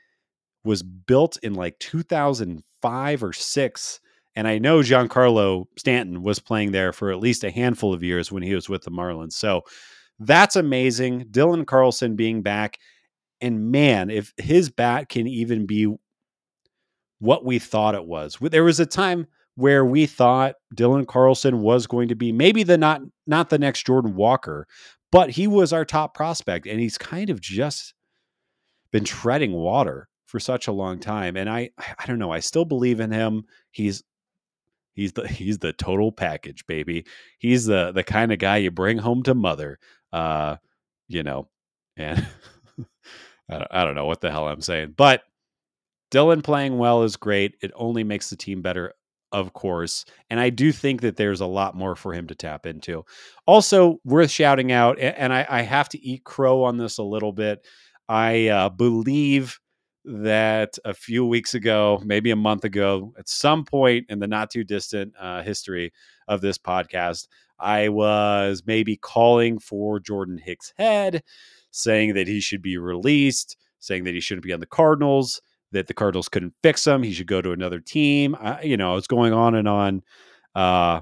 was 0.64 0.82
built 0.82 1.38
in 1.42 1.54
like 1.54 1.78
2005 1.78 3.24
or 3.24 3.32
6 3.32 4.00
and 4.34 4.48
I 4.48 4.58
know 4.58 4.78
Giancarlo 4.78 5.66
Stanton 5.76 6.22
was 6.22 6.38
playing 6.38 6.72
there 6.72 6.94
for 6.94 7.10
at 7.10 7.20
least 7.20 7.44
a 7.44 7.50
handful 7.50 7.92
of 7.92 8.02
years 8.02 8.32
when 8.32 8.42
he 8.42 8.54
was 8.54 8.66
with 8.66 8.82
the 8.82 8.90
Marlins. 8.90 9.34
So 9.34 9.62
that's 10.26 10.56
amazing. 10.56 11.26
Dylan 11.26 11.66
Carlson 11.66 12.16
being 12.16 12.42
back 12.42 12.78
and 13.42 13.72
man, 13.72 14.08
if 14.08 14.32
his 14.36 14.70
bat 14.70 15.08
can 15.08 15.26
even 15.26 15.66
be 15.66 15.92
what 17.18 17.44
we 17.44 17.58
thought 17.58 17.96
it 17.96 18.06
was, 18.06 18.38
there 18.40 18.64
was 18.64 18.80
a 18.80 18.86
time 18.86 19.26
where 19.56 19.84
we 19.84 20.06
thought 20.06 20.54
Dylan 20.74 21.06
Carlson 21.06 21.60
was 21.60 21.86
going 21.86 22.08
to 22.08 22.14
be 22.14 22.32
maybe 22.32 22.62
the 22.62 22.78
not 22.78 23.02
not 23.26 23.50
the 23.50 23.58
next 23.58 23.84
Jordan 23.84 24.14
Walker, 24.14 24.66
but 25.10 25.30
he 25.30 25.46
was 25.46 25.72
our 25.72 25.84
top 25.84 26.14
prospect, 26.14 26.66
and 26.66 26.80
he's 26.80 26.96
kind 26.96 27.28
of 27.28 27.40
just 27.40 27.94
been 28.92 29.04
treading 29.04 29.52
water 29.52 30.08
for 30.24 30.38
such 30.38 30.68
a 30.68 30.72
long 30.72 31.00
time. 31.00 31.36
And 31.36 31.50
I 31.50 31.70
I 31.98 32.06
don't 32.06 32.20
know, 32.20 32.30
I 32.30 32.40
still 32.40 32.64
believe 32.64 33.00
in 33.00 33.10
him. 33.10 33.44
He's 33.72 34.04
he's 34.94 35.12
the 35.14 35.26
he's 35.26 35.58
the 35.58 35.72
total 35.72 36.12
package, 36.12 36.64
baby. 36.68 37.06
He's 37.38 37.66
the 37.66 37.90
the 37.90 38.04
kind 38.04 38.32
of 38.32 38.38
guy 38.38 38.58
you 38.58 38.70
bring 38.70 38.98
home 38.98 39.24
to 39.24 39.34
mother. 39.34 39.80
Uh, 40.12 40.56
you 41.08 41.22
know, 41.22 41.48
and 41.96 42.26
I 43.50 43.84
don't 43.84 43.94
know 43.94 44.06
what 44.06 44.20
the 44.20 44.30
hell 44.30 44.48
I'm 44.48 44.60
saying, 44.60 44.94
but 44.96 45.22
Dylan 46.10 46.42
playing 46.42 46.78
well 46.78 47.02
is 47.02 47.16
great. 47.16 47.56
It 47.62 47.72
only 47.74 48.04
makes 48.04 48.30
the 48.30 48.36
team 48.36 48.62
better, 48.62 48.94
of 49.32 49.52
course. 49.52 50.04
And 50.30 50.38
I 50.38 50.50
do 50.50 50.72
think 50.72 51.00
that 51.00 51.16
there's 51.16 51.40
a 51.40 51.46
lot 51.46 51.74
more 51.74 51.96
for 51.96 52.12
him 52.12 52.26
to 52.28 52.34
tap 52.34 52.66
into. 52.66 53.04
Also, 53.46 53.98
worth 54.04 54.30
shouting 54.30 54.72
out, 54.72 54.98
and 54.98 55.32
I, 55.32 55.46
I 55.48 55.62
have 55.62 55.88
to 55.90 56.04
eat 56.04 56.24
crow 56.24 56.64
on 56.64 56.76
this 56.76 56.98
a 56.98 57.02
little 57.02 57.32
bit. 57.32 57.66
I 58.08 58.48
uh, 58.48 58.68
believe 58.68 59.58
that 60.04 60.76
a 60.84 60.92
few 60.92 61.24
weeks 61.24 61.54
ago, 61.54 62.02
maybe 62.04 62.30
a 62.30 62.36
month 62.36 62.64
ago, 62.64 63.14
at 63.18 63.28
some 63.28 63.64
point 63.64 64.06
in 64.08 64.18
the 64.18 64.26
not 64.26 64.50
too 64.50 64.64
distant 64.64 65.14
uh, 65.18 65.42
history 65.42 65.92
of 66.28 66.40
this 66.40 66.58
podcast, 66.58 67.28
I 67.62 67.88
was 67.88 68.64
maybe 68.66 68.96
calling 68.96 69.58
for 69.58 70.00
Jordan 70.00 70.38
Hicks' 70.38 70.72
head 70.76 71.22
saying 71.70 72.14
that 72.14 72.28
he 72.28 72.40
should 72.40 72.62
be 72.62 72.76
released, 72.76 73.56
saying 73.78 74.04
that 74.04 74.14
he 74.14 74.20
shouldn't 74.20 74.44
be 74.44 74.52
on 74.52 74.60
the 74.60 74.66
Cardinals, 74.66 75.40
that 75.72 75.86
the 75.86 75.94
Cardinals 75.94 76.28
couldn't 76.28 76.54
fix 76.62 76.86
him, 76.86 77.02
he 77.02 77.12
should 77.12 77.26
go 77.26 77.40
to 77.40 77.52
another 77.52 77.80
team. 77.80 78.36
I, 78.38 78.62
you 78.62 78.76
know, 78.76 78.96
it's 78.96 79.06
going 79.06 79.32
on 79.32 79.54
and 79.54 79.66
on 79.66 80.02
uh, 80.54 81.00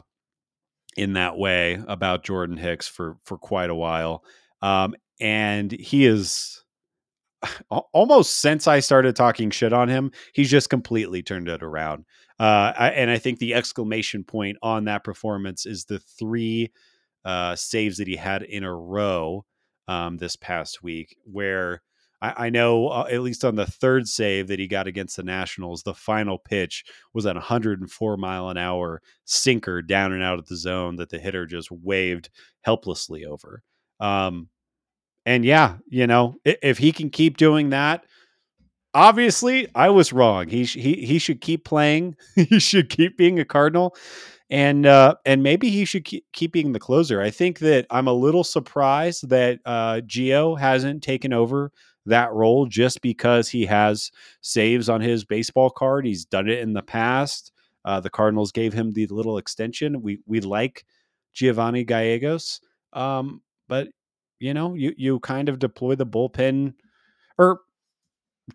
in 0.96 1.14
that 1.14 1.36
way 1.36 1.82
about 1.88 2.24
Jordan 2.24 2.56
Hicks 2.56 2.86
for 2.86 3.16
for 3.24 3.36
quite 3.36 3.70
a 3.70 3.74
while, 3.74 4.24
um, 4.62 4.94
and 5.20 5.72
he 5.72 6.06
is 6.06 6.64
almost 7.70 8.38
since 8.38 8.66
I 8.66 8.80
started 8.80 9.16
talking 9.16 9.50
shit 9.50 9.72
on 9.72 9.88
him, 9.88 10.12
he's 10.32 10.50
just 10.50 10.70
completely 10.70 11.22
turned 11.22 11.48
it 11.48 11.62
around. 11.62 12.04
Uh, 12.38 12.72
I, 12.76 12.90
and 12.90 13.10
I 13.10 13.18
think 13.18 13.38
the 13.38 13.54
exclamation 13.54 14.24
point 14.24 14.58
on 14.62 14.84
that 14.84 15.04
performance 15.04 15.66
is 15.66 15.84
the 15.84 15.98
three 15.98 16.72
uh, 17.24 17.54
saves 17.56 17.98
that 17.98 18.08
he 18.08 18.16
had 18.16 18.42
in 18.42 18.64
a 18.64 18.74
row 18.74 19.44
um, 19.88 20.16
this 20.16 20.36
past 20.36 20.82
week, 20.82 21.16
where 21.24 21.82
I, 22.22 22.46
I 22.46 22.50
know 22.50 22.88
uh, 22.88 23.08
at 23.10 23.22
least 23.22 23.44
on 23.44 23.56
the 23.56 23.66
third 23.66 24.08
save 24.08 24.48
that 24.48 24.58
he 24.58 24.66
got 24.66 24.86
against 24.86 25.16
the 25.16 25.22
Nationals, 25.22 25.82
the 25.82 25.94
final 25.94 26.38
pitch 26.38 26.84
was 27.12 27.26
at 27.26 27.36
104 27.36 28.16
mile 28.16 28.48
an 28.48 28.56
hour 28.56 29.02
sinker 29.24 29.82
down 29.82 30.12
and 30.12 30.22
out 30.22 30.38
of 30.38 30.46
the 30.46 30.56
zone 30.56 30.96
that 30.96 31.10
the 31.10 31.18
hitter 31.18 31.46
just 31.46 31.70
waved 31.70 32.30
helplessly 32.62 33.24
over. 33.24 33.62
Um, 33.98 34.48
and 35.26 35.44
yeah, 35.44 35.76
you 35.88 36.06
know, 36.06 36.36
if, 36.44 36.78
he 36.78 36.92
can 36.92 37.10
keep 37.10 37.36
doing 37.36 37.70
that, 37.70 38.04
obviously 38.94 39.68
I 39.74 39.90
was 39.90 40.12
wrong. 40.12 40.48
He 40.48 40.64
sh- 40.64 40.76
he 40.76 40.94
he 41.06 41.18
should 41.18 41.40
keep 41.40 41.64
playing. 41.64 42.16
he 42.34 42.58
should 42.58 42.90
keep 42.90 43.16
being 43.16 43.38
a 43.38 43.44
Cardinal 43.44 43.94
and 44.50 44.84
uh, 44.84 45.14
and 45.24 45.42
maybe 45.42 45.70
he 45.70 45.84
should 45.84 46.04
keep, 46.04 46.24
keep 46.32 46.52
being 46.52 46.72
the 46.72 46.80
closer. 46.80 47.22
I 47.22 47.30
think 47.30 47.60
that 47.60 47.86
I'm 47.90 48.08
a 48.08 48.12
little 48.12 48.44
surprised 48.44 49.28
that 49.28 49.60
uh, 49.64 50.00
Gio 50.06 50.58
hasn't 50.58 51.02
taken 51.02 51.32
over 51.32 51.70
that 52.06 52.32
role 52.32 52.66
just 52.66 53.00
because 53.00 53.48
he 53.48 53.66
has 53.66 54.10
saves 54.40 54.88
on 54.88 55.00
his 55.00 55.24
baseball 55.24 55.70
card. 55.70 56.04
He's 56.04 56.24
done 56.24 56.48
it 56.48 56.58
in 56.58 56.72
the 56.72 56.82
past. 56.82 57.52
Uh, 57.84 58.00
the 58.00 58.10
Cardinals 58.10 58.50
gave 58.50 58.72
him 58.72 58.92
the 58.92 59.06
little 59.06 59.38
extension. 59.38 60.02
We 60.02 60.18
we 60.26 60.40
like 60.40 60.84
Giovanni 61.32 61.84
Gallegos, 61.84 62.60
um, 62.92 63.42
but 63.68 63.88
you 64.40 64.54
know 64.54 64.74
you 64.74 64.92
you 64.96 65.20
kind 65.20 65.48
of 65.48 65.58
deploy 65.58 65.94
the 65.94 66.06
bullpen 66.06 66.74
or 67.38 67.60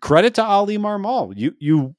credit 0.00 0.34
to 0.34 0.46
Oli 0.46 0.78
Marmol. 0.78 1.32
You 1.36 1.54
you 1.58 1.94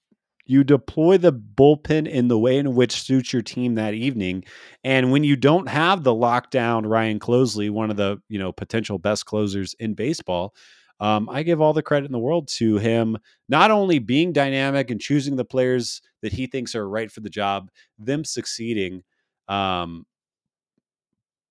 you 0.46 0.64
deploy 0.64 1.18
the 1.18 1.34
bullpen 1.34 2.08
in 2.08 2.30
the 2.30 2.40
way 2.40 2.58
in 2.58 2.74
which 2.74 3.02
suits 3.04 3.34
your 3.34 3.42
team 3.42 3.76
that 3.76 3.94
evening. 3.94 4.44
And 4.84 5.12
when 5.12 5.24
you 5.24 5.36
don't 5.36 5.68
have 5.68 6.04
the 6.04 6.14
lockdown 6.14 6.88
Ryan 6.88 7.20
Helsley, 7.20 7.70
one 7.70 7.90
of 7.92 7.98
the 7.98 8.22
you 8.30 8.40
know 8.40 8.52
potential 8.52 8.98
best 8.98 9.26
closers 9.26 9.76
in 9.80 9.94
baseball, 9.94 10.54
um, 11.00 11.30
I 11.30 11.44
give 11.44 11.62
all 11.62 11.74
the 11.74 11.84
credit 11.84 12.08
in 12.08 12.12
the 12.12 12.20
world 12.20 12.48
to 12.56 12.78
him 12.78 13.18
not 13.50 13.72
only 13.72 14.00
being 14.00 14.34
dynamic 14.34 14.90
and 14.90 15.00
choosing 15.00 15.36
the 15.36 15.46
players 15.46 16.02
that 16.22 16.34
he 16.34 16.48
thinks 16.48 16.76
are 16.76 16.90
right 16.90 17.12
for 17.12 17.20
the 17.20 17.30
job, 17.30 17.70
them 18.00 18.24
succeeding, 18.24 19.04
um, 19.48 20.06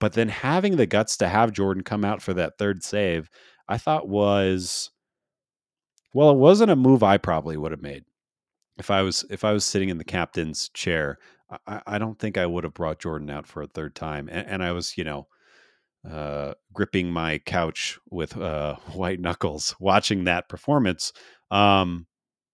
but 0.01 0.13
then 0.13 0.29
having 0.29 0.77
the 0.77 0.87
guts 0.87 1.17
to 1.19 1.29
have 1.29 1.53
Jordan 1.53 1.83
come 1.83 2.05
out 2.05 2.23
for 2.23 2.35
that 2.35 2.59
third 2.59 2.83
save, 2.83 3.31
I 3.69 3.79
thought 3.79 4.09
was 4.09 4.91
well, 6.15 6.31
it 6.31 6.39
wasn't 6.39 6.71
a 6.71 6.77
move 6.77 7.03
I 7.03 7.19
probably 7.19 7.57
would 7.57 7.73
have 7.73 7.83
made 7.83 8.05
if 8.79 8.91
I 8.91 9.03
was 9.03 9.25
if 9.31 9.45
I 9.45 9.53
was 9.53 9.65
sitting 9.65 9.89
in 9.89 9.99
the 9.99 10.05
captain's 10.05 10.69
chair, 10.71 11.19
I, 11.67 11.81
I 11.87 11.99
don't 11.99 12.19
think 12.19 12.37
I 12.37 12.47
would 12.47 12.65
have 12.65 12.75
brought 12.75 13.01
Jordan 13.01 13.31
out 13.31 13.47
for 13.47 13.63
a 13.63 13.67
third 13.67 13.95
time. 13.95 14.29
And, 14.31 14.47
and 14.47 14.63
I 14.63 14.73
was, 14.73 14.97
you 14.99 15.05
know, 15.05 15.27
uh, 16.09 16.55
gripping 16.73 17.11
my 17.11 17.39
couch 17.39 17.99
with 18.11 18.37
uh, 18.37 18.77
white 18.93 19.21
knuckles, 19.21 19.75
watching 19.81 20.25
that 20.25 20.49
performance. 20.49 21.13
Um, 21.51 22.07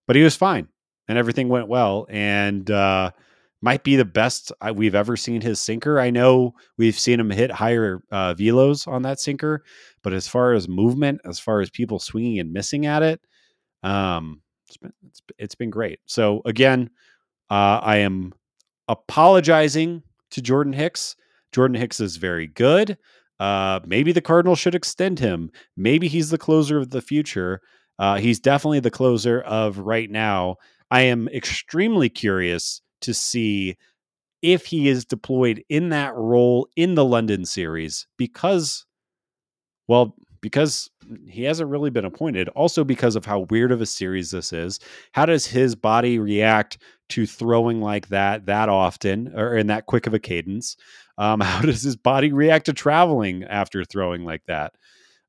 but 0.06 0.16
he 0.16 0.22
was 0.22 0.36
fine, 0.36 0.68
and 1.08 1.16
everything 1.16 1.48
went 1.48 1.68
well, 1.68 2.06
and 2.10 2.70
uh, 2.70 3.12
might 3.62 3.84
be 3.84 3.96
the 3.96 4.04
best 4.04 4.52
we've 4.74 4.94
ever 4.94 5.16
seen 5.16 5.40
his 5.40 5.60
sinker. 5.60 6.00
I 6.00 6.10
know 6.10 6.54
we've 6.76 6.98
seen 6.98 7.20
him 7.20 7.30
hit 7.30 7.50
higher 7.50 8.02
uh, 8.10 8.34
velos 8.34 8.86
on 8.88 9.02
that 9.02 9.20
sinker, 9.20 9.64
but 10.02 10.12
as 10.12 10.26
far 10.28 10.52
as 10.52 10.68
movement, 10.68 11.20
as 11.24 11.38
far 11.38 11.60
as 11.60 11.70
people 11.70 12.00
swinging 12.00 12.40
and 12.40 12.52
missing 12.52 12.86
at 12.86 13.02
it, 13.02 13.20
um, 13.84 14.42
it's 14.68 14.76
been 14.76 14.92
it's, 15.06 15.22
it's 15.38 15.54
been 15.54 15.70
great. 15.70 16.00
So 16.06 16.42
again, 16.44 16.90
uh, 17.50 17.80
I 17.82 17.98
am 17.98 18.32
apologizing 18.88 20.02
to 20.32 20.42
Jordan 20.42 20.72
Hicks. 20.72 21.14
Jordan 21.52 21.76
Hicks 21.76 22.00
is 22.00 22.16
very 22.16 22.48
good. 22.48 22.98
Uh, 23.38 23.80
maybe 23.86 24.12
the 24.12 24.20
Cardinals 24.20 24.58
should 24.58 24.74
extend 24.74 25.18
him. 25.18 25.50
Maybe 25.76 26.08
he's 26.08 26.30
the 26.30 26.38
closer 26.38 26.78
of 26.78 26.90
the 26.90 27.02
future. 27.02 27.60
Uh, 27.98 28.16
he's 28.16 28.40
definitely 28.40 28.80
the 28.80 28.90
closer 28.90 29.40
of 29.42 29.78
right 29.78 30.10
now. 30.10 30.56
I 30.90 31.02
am 31.02 31.28
extremely 31.28 32.08
curious 32.08 32.82
to 33.02 33.14
see 33.14 33.76
if 34.42 34.66
he 34.66 34.88
is 34.88 35.04
deployed 35.04 35.64
in 35.68 35.90
that 35.90 36.14
role 36.14 36.68
in 36.76 36.94
the 36.94 37.04
London 37.04 37.44
series 37.44 38.06
because, 38.16 38.84
well, 39.86 40.16
because 40.40 40.90
he 41.28 41.44
hasn't 41.44 41.70
really 41.70 41.90
been 41.90 42.04
appointed. 42.04 42.48
Also, 42.50 42.84
because 42.84 43.16
of 43.16 43.24
how 43.24 43.46
weird 43.50 43.72
of 43.72 43.80
a 43.80 43.86
series 43.86 44.32
this 44.32 44.52
is. 44.52 44.80
How 45.12 45.24
does 45.24 45.46
his 45.46 45.74
body 45.74 46.18
react 46.18 46.78
to 47.10 47.26
throwing 47.26 47.80
like 47.80 48.08
that 48.08 48.46
that 48.46 48.68
often 48.68 49.32
or 49.34 49.56
in 49.56 49.68
that 49.68 49.86
quick 49.86 50.06
of 50.06 50.14
a 50.14 50.18
cadence? 50.18 50.76
Um, 51.16 51.40
how 51.40 51.62
does 51.62 51.82
his 51.82 51.96
body 51.96 52.32
react 52.32 52.66
to 52.66 52.72
traveling 52.72 53.44
after 53.44 53.84
throwing 53.84 54.24
like 54.24 54.42
that? 54.46 54.74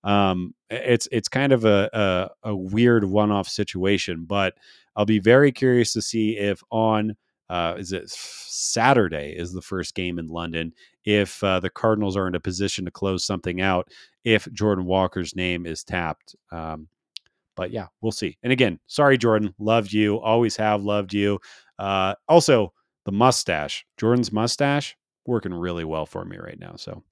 Um, 0.03 0.53
it's 0.70 1.08
it's 1.12 1.30
kind 1.30 1.53
of 1.53 1.63
a, 1.63 1.89
a, 1.94 2.50
a 2.50 2.56
weird 2.56 3.06
one 3.06 3.32
off 3.32 3.48
situation, 3.48 4.25
but 4.25 4.56
I'll 4.96 5.06
be 5.06 5.20
very 5.20 5.51
curious 5.51 5.94
to 5.94 6.01
see 6.01 6.38
if 6.38 6.62
on 6.72 7.15
uh, 7.53 7.75
is 7.77 7.91
it 7.91 8.10
Saturday 8.10 9.36
is 9.38 9.53
the 9.53 9.62
first 9.62 9.93
game 9.93 10.17
in 10.17 10.27
London. 10.27 10.74
If 11.05 11.43
uh, 11.43 11.60
the 11.60 11.69
Cardinals 11.69 12.17
are 12.17 12.27
in 12.27 12.33
a 12.33 12.39
position 12.39 12.83
to 12.86 12.91
close 12.91 13.24
something 13.24 13.62
out, 13.62 13.89
if 14.24 14.51
Jordan 14.53 14.86
Walker's 14.86 15.36
name 15.36 15.67
is 15.67 15.83
tapped. 15.83 16.36
Um, 16.51 16.88
but 17.55 17.69
yeah, 17.69 17.86
we'll 18.01 18.12
see. 18.12 18.39
And 18.41 18.51
again, 18.51 18.79
sorry, 18.88 19.19
Jordan, 19.19 19.53
loved 19.60 19.93
you, 19.93 20.19
always 20.19 20.55
have 20.55 20.81
loved 20.81 21.13
you. 21.13 21.39
Uh, 21.77 22.15
also, 22.27 22.74
the 23.05 23.12
mustache, 23.12 23.86
Jordan's 23.98 24.31
mustache, 24.31 24.98
working 25.27 25.53
really 25.53 25.83
well 25.83 26.07
for 26.07 26.25
me 26.25 26.38
right 26.38 26.60
now. 26.60 26.74
So 26.75 27.03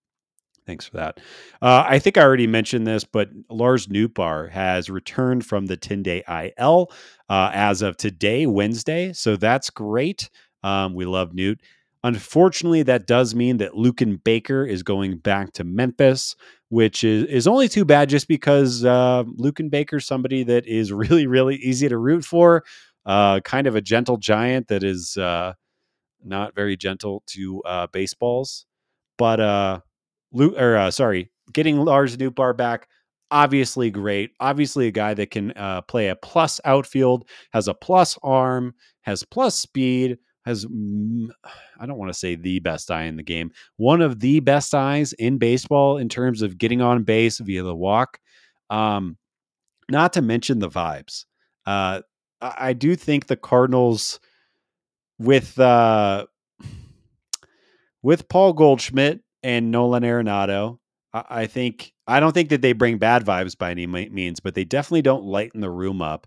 Thanks 0.66 0.88
for 0.88 0.98
that. 0.98 1.20
Uh, 1.62 1.84
I 1.88 2.00
think 2.00 2.18
I 2.18 2.22
already 2.22 2.48
mentioned 2.48 2.86
this, 2.86 3.04
but 3.04 3.30
Lars 3.50 3.88
Nootbaar 3.88 4.50
has 4.52 4.90
returned 4.90 5.46
from 5.46 5.66
the 5.66 5.78
10 5.78 6.04
day 6.04 6.24
IL 6.30 6.92
uh, 7.30 7.50
as 7.54 7.82
of 7.82 7.98
today, 7.98 8.46
Wednesday. 8.46 9.12
So 9.14 9.36
that's 9.36 9.70
great. 9.70 10.30
Um, 10.64 10.94
we 10.94 11.06
love 11.06 11.34
Newt. 11.34 11.62
Unfortunately, 12.04 12.84
that 12.84 13.06
does 13.06 13.36
mean 13.36 13.58
that 13.58 13.74
Luken 13.74 14.24
Baker 14.24 14.66
is 14.66 14.82
going 14.82 15.18
back 15.18 15.54
to 15.54 15.64
Memphis, 15.64 16.36
which 16.70 17.04
is, 17.04 17.26
is 17.26 17.48
only 17.48 17.68
too 17.68 17.86
bad 17.86 18.10
just 18.10 18.28
because 18.28 18.84
uh, 18.84 19.24
Luken 19.40 19.70
Baker 19.70 19.98
is 19.98 20.06
somebody 20.06 20.44
that 20.44 20.68
is 20.68 20.92
really, 20.94 21.28
really 21.28 21.56
easy 21.56 21.90
to 21.90 21.98
root 21.98 22.24
for. 22.26 22.64
Uh, 23.04 23.40
kind 23.40 23.66
of 23.66 23.76
a 23.76 23.82
gentle 23.82 24.18
giant 24.18 24.68
that 24.68 24.84
is 24.84 25.18
uh, 25.18 25.54
not 26.24 26.54
very 26.54 26.78
gentle 26.78 27.24
to 27.28 27.62
uh, 27.64 27.88
baseballs. 27.88 28.66
But 29.18 29.40
uh, 29.40 29.80
Luke, 30.34 30.56
or 30.58 30.78
uh, 30.78 30.92
sorry, 30.92 31.32
getting 31.54 31.78
Lars 31.78 32.18
Nootbaar 32.18 32.56
back, 32.56 32.88
obviously 33.32 33.90
great. 33.90 34.32
Obviously, 34.40 34.88
a 34.88 34.92
guy 34.92 35.14
that 35.14 35.32
can 35.32 35.52
uh, 35.54 35.82
play 35.82 36.10
a 36.10 36.16
plus 36.16 36.60
outfield, 36.66 37.28
has 37.52 37.68
a 37.68 37.74
plus 37.74 38.18
arm, 38.24 38.74
has 39.02 39.24
plus 39.24 39.58
speed, 39.58 40.18
has 40.46 40.66
I 40.66 41.86
don't 41.86 41.98
want 41.98 42.12
to 42.12 42.18
say 42.18 42.36
the 42.36 42.60
best 42.60 42.92
eye 42.92 43.04
in 43.04 43.16
the 43.16 43.24
game, 43.24 43.52
one 43.78 44.02
of 44.02 44.20
the 44.20 44.40
best 44.40 44.74
eyes 44.74 45.14
in 45.14 45.38
baseball 45.38 45.98
in 45.98 46.10
terms 46.10 46.42
of 46.42 46.58
getting 46.58 46.82
on 46.82 47.04
base 47.04 47.40
via 47.40 47.64
the 47.64 47.76
walk. 47.76 48.20
Um, 48.70 49.18
not 49.90 50.14
to 50.14 50.22
mention 50.22 50.60
the 50.60 50.70
vibes. 50.70 51.26
Uh, 51.66 52.02
I 52.42 52.74
do 52.74 52.96
think 52.96 53.28
the 53.28 53.36
Cardinals 53.36 54.20
with 55.20 55.60
uh, 55.60 56.26
with 58.02 58.28
Paul 58.30 58.54
Goldschmidt 58.54 59.22
and 59.44 59.72
Nolan 59.72 60.04
Arenado. 60.04 60.78
I, 61.14 61.48
think 61.48 61.92
I 62.08 62.22
don't 62.22 62.32
think 62.32 62.50
that 62.50 62.62
they 62.62 62.72
bring 62.72 62.98
bad 62.98 63.26
vibes 63.26 63.58
by 63.58 63.72
any 63.72 63.86
means, 63.86 64.40
but 64.40 64.56
they 64.56 64.64
definitely 64.64 65.02
don't 65.02 65.26
lighten 65.26 65.60
the 65.60 65.70
room 65.70 66.02
up. 66.02 66.26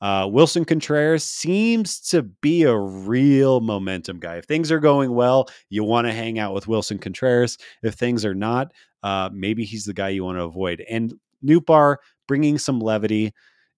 Uh, 0.00 0.26
Willson 0.26 0.66
Contreras 0.66 1.24
seems 1.24 2.00
to 2.08 2.22
be 2.22 2.64
a 2.64 2.76
real 2.76 3.60
momentum 3.60 4.18
guy. 4.18 4.36
If 4.36 4.44
things 4.44 4.72
are 4.72 4.80
going 4.80 5.14
well, 5.14 5.48
you 5.70 5.84
want 5.84 6.06
to 6.08 6.12
hang 6.12 6.38
out 6.38 6.52
with 6.52 6.66
Willson 6.66 7.00
Contreras. 7.00 7.58
If 7.82 7.94
things 7.94 8.24
are 8.24 8.34
not, 8.34 8.72
uh, 9.02 9.30
maybe 9.32 9.64
he's 9.64 9.84
the 9.84 9.94
guy 9.94 10.08
you 10.10 10.24
want 10.24 10.38
to 10.38 10.44
avoid. 10.44 10.84
And 10.90 11.14
Nootbaar 11.44 11.96
bringing 12.26 12.58
some 12.58 12.80
levity 12.80 13.32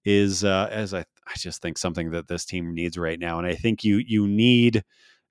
is, 0.05 0.43
uh, 0.43 0.69
as 0.71 0.95
I, 0.95 1.01
I 1.01 1.35
just 1.37 1.61
think 1.61 1.79
something 1.79 2.11
that 2.13 2.29
this 2.29 2.45
team 2.45 2.75
needs 2.75 2.97
right 2.97 3.19
now. 3.19 3.39
And 3.39 3.47
I 3.47 3.55
think 3.55 3.85
you 3.85 3.99
you 3.99 4.27
need 4.27 4.85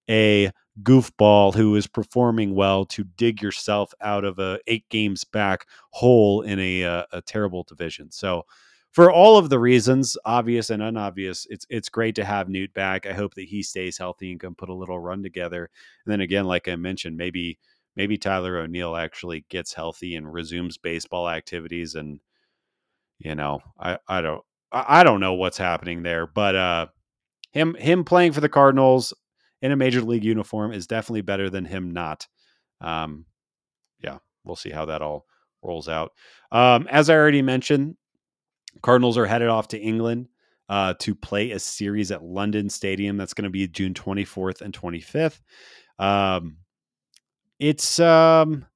a 0.10 0.52
goofball 0.84 1.54
who 1.54 1.76
is 1.76 1.88
performing 1.88 2.54
well 2.54 2.86
to 2.86 3.04
dig 3.04 3.42
yourself 3.42 3.94
out 4.02 4.26
of 4.26 4.40
a 4.40 4.60
eight 4.68 4.88
games 4.90 5.24
back 5.24 5.68
hole 5.92 6.42
in 6.42 6.60
a, 6.60 6.82
a, 6.82 6.92
uh, 6.92 7.06
a 7.14 7.22
terrible 7.22 7.64
division. 7.64 8.12
So 8.12 8.44
for 8.92 9.12
all 9.12 9.38
of 9.38 9.50
the 9.50 9.60
reasons, 9.60 10.18
obvious 10.24 10.70
and 10.70 10.82
unobvious, 10.82 11.46
it's 11.50 11.66
it's 11.70 11.90
great 11.90 12.16
to 12.16 12.24
have 12.24 12.48
Newt 12.48 12.74
back. 12.74 13.06
I 13.06 13.12
hope 13.14 13.34
that 13.36 13.44
he 13.44 13.62
stays 13.62 13.98
healthy 13.98 14.32
and 14.32 14.40
can 14.40 14.56
put 14.56 14.70
a 14.70 14.74
little 14.74 15.00
run 15.00 15.22
together. 15.22 15.70
And 16.06 16.12
then 16.12 16.22
again, 16.22 16.46
like 16.46 16.70
I 16.70 16.78
mentioned, 16.78 17.18
maybe 17.18 17.60
maybe 17.98 18.18
Tyler 18.18 18.58
O'Neill 18.58 18.96
actually 18.96 19.46
gets 19.50 19.74
healthy 19.74 20.16
and 20.16 20.32
resumes 20.32 20.78
baseball 20.78 21.30
activities. 21.30 21.96
And 21.96 22.22
you 23.20 23.36
know, 23.36 23.60
I 23.78 23.98
I 24.08 24.22
don't 24.22 24.44
I 24.72 25.04
don't 25.04 25.20
know 25.20 25.34
what's 25.34 25.58
happening 25.58 26.04
there, 26.04 26.26
but 26.26 26.56
uh, 26.56 26.88
him 27.52 27.76
him 27.76 28.06
playing 28.06 28.32
for 28.32 28.42
the 28.42 28.50
Cardinals, 28.50 29.14
in 29.66 29.72
a 29.72 29.76
major 29.76 30.02
league 30.02 30.24
uniform 30.24 30.72
is 30.72 30.86
definitely 30.86 31.22
better 31.22 31.50
than 31.50 31.66
him 31.66 31.90
not. 31.92 32.28
Um, 32.82 33.26
yeah, 34.00 34.20
we'll 34.44 34.56
see 34.56 34.70
how 34.70 34.86
that 34.86 35.02
all 35.02 35.26
rolls 35.64 35.90
out. 35.90 36.12
Um, 36.52 36.88
as 36.92 37.10
I 37.10 37.16
already 37.16 37.42
mentioned, 37.42 37.98
Cardinals 38.84 39.18
are 39.18 39.26
headed 39.26 39.50
off 39.50 39.70
to 39.70 39.80
England 39.80 40.28
uh, 40.70 40.94
to 41.00 41.16
play 41.16 41.52
a 41.52 41.60
series 41.60 42.12
at 42.12 42.24
London 42.24 42.70
Stadium. 42.70 43.18
That's 43.18 43.34
going 43.34 43.46
to 43.46 43.50
be 43.50 43.68
June 43.68 43.96
24th 43.96 44.62
and 44.62 44.72
25th. 44.72 45.42
Um, 45.98 46.58
it's 47.60 48.00
um, 48.00 48.68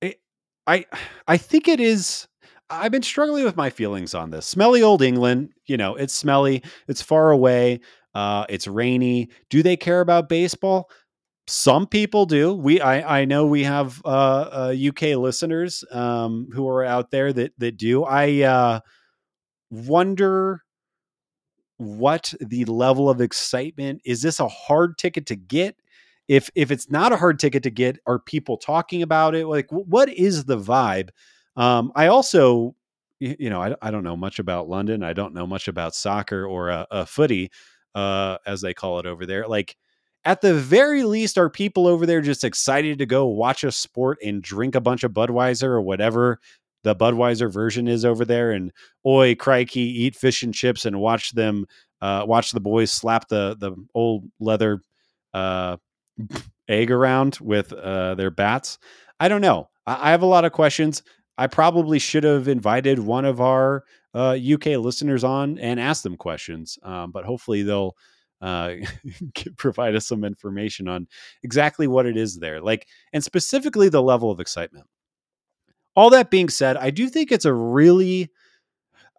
it, 0.00 0.20
I 0.66 0.86
I 1.28 1.36
think 1.36 1.68
it 1.68 1.78
is. 1.78 2.26
I've 2.68 2.90
been 2.90 3.02
struggling 3.02 3.44
with 3.44 3.56
my 3.56 3.70
feelings 3.70 4.12
on 4.12 4.30
this. 4.30 4.44
Smelly 4.44 4.82
old 4.82 5.00
England, 5.00 5.50
you 5.66 5.76
know, 5.76 5.94
it's 5.94 6.12
smelly, 6.12 6.64
it's 6.88 7.00
far 7.00 7.30
away. 7.30 7.78
Uh, 8.16 8.46
it's 8.48 8.66
rainy. 8.66 9.28
Do 9.50 9.62
they 9.62 9.76
care 9.76 10.00
about 10.00 10.30
baseball? 10.30 10.88
Some 11.48 11.86
people 11.86 12.24
do. 12.24 12.54
We 12.54 12.80
I 12.80 13.20
I 13.20 13.24
know 13.26 13.44
we 13.44 13.62
have 13.64 14.00
uh, 14.06 14.08
uh, 14.08 14.74
UK 14.88 15.18
listeners 15.18 15.84
um, 15.92 16.48
who 16.54 16.66
are 16.66 16.82
out 16.82 17.10
there 17.10 17.30
that 17.34 17.52
that 17.58 17.76
do. 17.76 18.04
I 18.04 18.40
uh, 18.40 18.80
wonder 19.70 20.62
what 21.76 22.32
the 22.40 22.64
level 22.64 23.10
of 23.10 23.20
excitement 23.20 24.00
is. 24.06 24.22
This 24.22 24.40
a 24.40 24.48
hard 24.48 24.96
ticket 24.96 25.26
to 25.26 25.36
get? 25.36 25.76
If 26.26 26.48
if 26.54 26.70
it's 26.70 26.90
not 26.90 27.12
a 27.12 27.18
hard 27.18 27.38
ticket 27.38 27.64
to 27.64 27.70
get, 27.70 27.98
are 28.06 28.18
people 28.18 28.56
talking 28.56 29.02
about 29.02 29.34
it? 29.34 29.46
Like, 29.46 29.66
what 29.70 30.08
is 30.08 30.46
the 30.46 30.56
vibe? 30.56 31.10
Um, 31.54 31.92
I 31.94 32.06
also 32.06 32.74
you 33.20 33.50
know, 33.50 33.62
I, 33.62 33.74
I 33.80 33.90
don't 33.90 34.04
know 34.04 34.16
much 34.16 34.38
about 34.38 34.68
London. 34.68 35.02
I 35.02 35.12
don't 35.12 35.34
know 35.34 35.46
much 35.46 35.68
about 35.68 35.94
soccer 35.94 36.46
or 36.46 36.68
a, 36.68 36.86
a 36.90 37.06
footy 37.06 37.50
uh, 37.96 38.36
as 38.46 38.60
they 38.60 38.74
call 38.74 39.00
it 39.00 39.06
over 39.06 39.26
there. 39.26 39.48
Like, 39.48 39.76
at 40.24 40.42
the 40.42 40.54
very 40.54 41.02
least, 41.02 41.38
are 41.38 41.48
people 41.48 41.86
over 41.86 42.04
there 42.04 42.20
just 42.20 42.44
excited 42.44 42.98
to 42.98 43.06
go 43.06 43.26
watch 43.26 43.64
a 43.64 43.72
sport 43.72 44.18
and 44.24 44.42
drink 44.42 44.74
a 44.74 44.80
bunch 44.80 45.02
of 45.02 45.12
Budweiser 45.12 45.64
or 45.64 45.80
whatever 45.80 46.38
the 46.84 46.94
Budweiser 46.94 47.50
version 47.50 47.88
is 47.88 48.04
over 48.04 48.24
there? 48.24 48.50
And 48.50 48.72
oi, 49.06 49.34
crikey, 49.34 49.80
eat 49.80 50.14
fish 50.14 50.42
and 50.42 50.52
chips 50.52 50.84
and 50.84 51.00
watch 51.00 51.32
them, 51.32 51.64
uh, 52.02 52.24
watch 52.26 52.50
the 52.50 52.60
boys 52.60 52.92
slap 52.92 53.28
the 53.28 53.56
the 53.58 53.72
old 53.94 54.24
leather 54.38 54.80
uh, 55.32 55.78
egg 56.68 56.90
around 56.90 57.38
with 57.40 57.72
uh, 57.72 58.14
their 58.16 58.30
bats. 58.30 58.78
I 59.18 59.28
don't 59.28 59.40
know. 59.40 59.70
I, 59.86 60.08
I 60.08 60.10
have 60.10 60.22
a 60.22 60.26
lot 60.26 60.44
of 60.44 60.52
questions. 60.52 61.02
I 61.38 61.46
probably 61.46 61.98
should 61.98 62.24
have 62.24 62.48
invited 62.48 62.98
one 62.98 63.24
of 63.24 63.40
our 63.40 63.84
uh, 64.16 64.38
UK 64.54 64.78
listeners 64.78 65.24
on 65.24 65.58
and 65.58 65.78
ask 65.78 66.02
them 66.02 66.16
questions. 66.16 66.78
Um, 66.82 67.10
but 67.10 67.24
hopefully 67.24 67.62
they'll 67.62 67.94
uh, 68.40 68.76
provide 69.58 69.94
us 69.94 70.06
some 70.06 70.24
information 70.24 70.88
on 70.88 71.06
exactly 71.42 71.86
what 71.86 72.06
it 72.06 72.16
is 72.16 72.38
there, 72.38 72.62
like, 72.62 72.86
and 73.12 73.22
specifically 73.22 73.90
the 73.90 74.02
level 74.02 74.30
of 74.30 74.40
excitement. 74.40 74.86
All 75.94 76.10
that 76.10 76.30
being 76.30 76.48
said, 76.48 76.76
I 76.78 76.90
do 76.90 77.08
think 77.08 77.30
it's 77.30 77.44
a 77.44 77.52
really. 77.52 78.30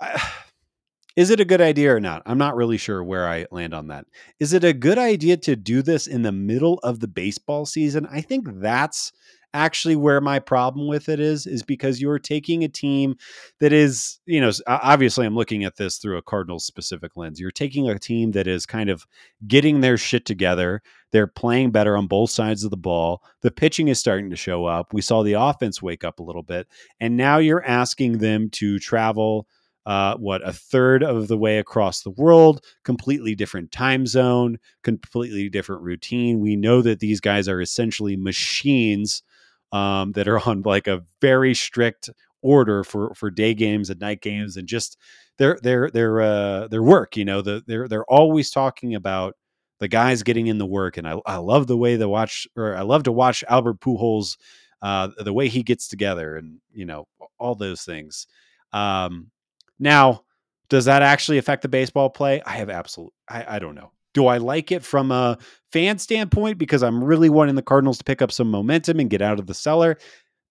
Uh, 0.02 0.20
is 1.16 1.32
it 1.32 1.40
a 1.40 1.46
good 1.46 1.62
idea 1.62 1.96
or 1.96 2.00
not? 2.00 2.22
I'm 2.26 2.38
not 2.38 2.56
really 2.56 2.78
sure 2.78 3.04
where 3.04 3.28
I 3.28 3.46
land 3.52 3.74
on 3.74 3.88
that. 3.88 4.06
Is 4.40 4.54
it 4.54 4.64
a 4.64 4.74
good 4.74 5.00
idea 5.00 5.38
to 5.38 5.56
do 5.56 5.82
this 5.82 6.06
in 6.06 6.22
the 6.22 6.32
middle 6.32 6.80
of 6.84 7.00
the 7.00 7.08
baseball 7.08 7.66
season? 7.66 8.08
I 8.12 8.22
think 8.22 8.48
that's 8.48 9.12
actually 9.54 9.96
where 9.96 10.22
my 10.22 10.40
problem 10.40 10.88
with 10.88 11.10
it 11.10 11.20
is 11.20 11.48
is 11.48 11.64
because 11.64 12.02
you're 12.02 12.20
taking 12.20 12.64
a 12.64 12.68
team 12.68 13.16
that 13.60 13.72
is 13.72 14.20
you 14.26 14.42
know 14.42 14.52
obviously 14.68 15.26
i'm 15.26 15.36
looking 15.36 15.64
at 15.64 15.78
this 15.78 15.98
through 15.98 16.18
a 16.18 16.22
cardinals 16.22 16.66
specific 16.66 17.16
lens 17.16 17.40
you're 17.40 17.52
taking 17.52 17.90
a 17.90 17.98
team 17.98 18.32
that 18.32 18.48
is 18.48 18.66
kind 18.66 18.90
of 18.90 19.06
getting 19.48 19.82
their 19.82 19.98
shit 19.98 20.26
together 20.26 20.82
they're 21.12 21.28
playing 21.28 21.72
better 21.72 21.96
on 21.96 22.08
both 22.08 22.30
sides 22.30 22.64
of 22.64 22.72
the 22.72 22.78
ball 22.78 23.22
the 23.42 23.52
pitching 23.52 23.88
is 23.88 24.00
starting 24.00 24.30
to 24.30 24.36
show 24.36 24.66
up 24.66 24.94
we 24.94 25.02
saw 25.02 25.24
the 25.24 25.34
offense 25.34 25.82
wake 25.82 26.04
up 26.04 26.20
a 26.20 26.24
little 26.24 26.44
bit 26.44 26.68
and 27.00 27.16
now 27.16 27.38
you're 27.38 27.66
asking 27.66 28.18
them 28.18 28.50
to 28.50 28.78
travel 28.80 29.48
uh, 29.88 30.18
what 30.18 30.46
a 30.46 30.52
third 30.52 31.02
of 31.02 31.30
the 31.30 31.38
way 31.38 31.60
across 31.60 32.02
the 32.02 32.10
world, 32.10 32.62
completely 32.84 33.34
different 33.36 33.72
time 33.72 34.06
zone, 34.06 34.58
completely 34.84 35.48
different 35.48 35.82
routine. 35.82 36.42
We 36.42 36.58
know 36.58 36.82
that 36.82 37.00
these 37.00 37.22
guys 37.22 37.48
are 37.48 37.62
essentially 37.62 38.18
machines 38.18 39.24
um, 39.72 40.12
that 40.14 40.28
are 40.28 40.40
on 40.48 40.62
like 40.64 40.88
a 40.88 41.04
very 41.22 41.54
strict 41.54 42.10
order 42.42 42.84
for 42.84 43.14
for 43.16 43.32
day 43.32 43.54
games 43.54 43.90
and 43.90 44.00
night 44.00 44.22
games 44.22 44.58
and 44.58 44.68
just 44.68 44.98
their 45.38 45.58
their 45.64 45.90
their 45.90 46.22
uh 46.22 46.68
their 46.68 46.84
work 46.84 47.18
you 47.18 47.26
know 47.26 47.42
the, 47.42 47.64
they're 47.68 47.88
they're 47.88 48.06
always 48.06 48.52
talking 48.52 48.96
about 48.96 49.36
the 49.80 49.88
guys 49.88 50.24
getting 50.24 50.48
in 50.48 50.58
the 50.58 50.66
work 50.66 50.98
and 50.98 51.08
I, 51.08 51.20
I 51.26 51.38
love 51.38 51.68
the 51.68 51.78
way 51.78 51.96
the 51.96 52.10
watch 52.10 52.48
or 52.56 52.76
I 52.76 52.82
love 52.82 53.04
to 53.04 53.12
watch 53.12 53.44
Albert 53.48 53.80
Pujols 53.80 54.38
uh 54.82 55.10
the 55.18 55.34
way 55.34 55.48
he 55.48 55.64
gets 55.64 55.88
together 55.88 56.36
and 56.36 56.60
you 56.72 56.86
know 56.86 57.08
all 57.40 57.56
those 57.56 57.82
things. 57.82 58.28
Um 58.72 59.32
now 59.80 60.22
does 60.70 60.86
that 60.86 61.02
actually 61.02 61.38
affect 61.38 61.62
the 61.64 61.70
baseball 61.70 62.10
play? 62.10 62.42
I 62.46 62.58
have 62.58 62.70
absolute 62.70 63.14
I, 63.28 63.56
I 63.56 63.60
don't 63.60 63.76
know 63.76 63.92
do 64.18 64.26
I 64.26 64.38
like 64.38 64.72
it 64.72 64.84
from 64.84 65.12
a 65.12 65.38
fan 65.72 66.00
standpoint 66.00 66.58
because 66.58 66.82
I'm 66.82 67.04
really 67.04 67.30
wanting 67.30 67.54
the 67.54 67.62
Cardinals 67.62 68.00
to 68.00 68.04
pick 68.04 68.22
up 68.22 68.32
some 68.32 68.50
momentum 68.50 69.00
and 69.00 69.12
get 69.12 69.22
out 69.22 69.40
of 69.40 69.46
the 69.46 69.54
cellar? 69.54 69.98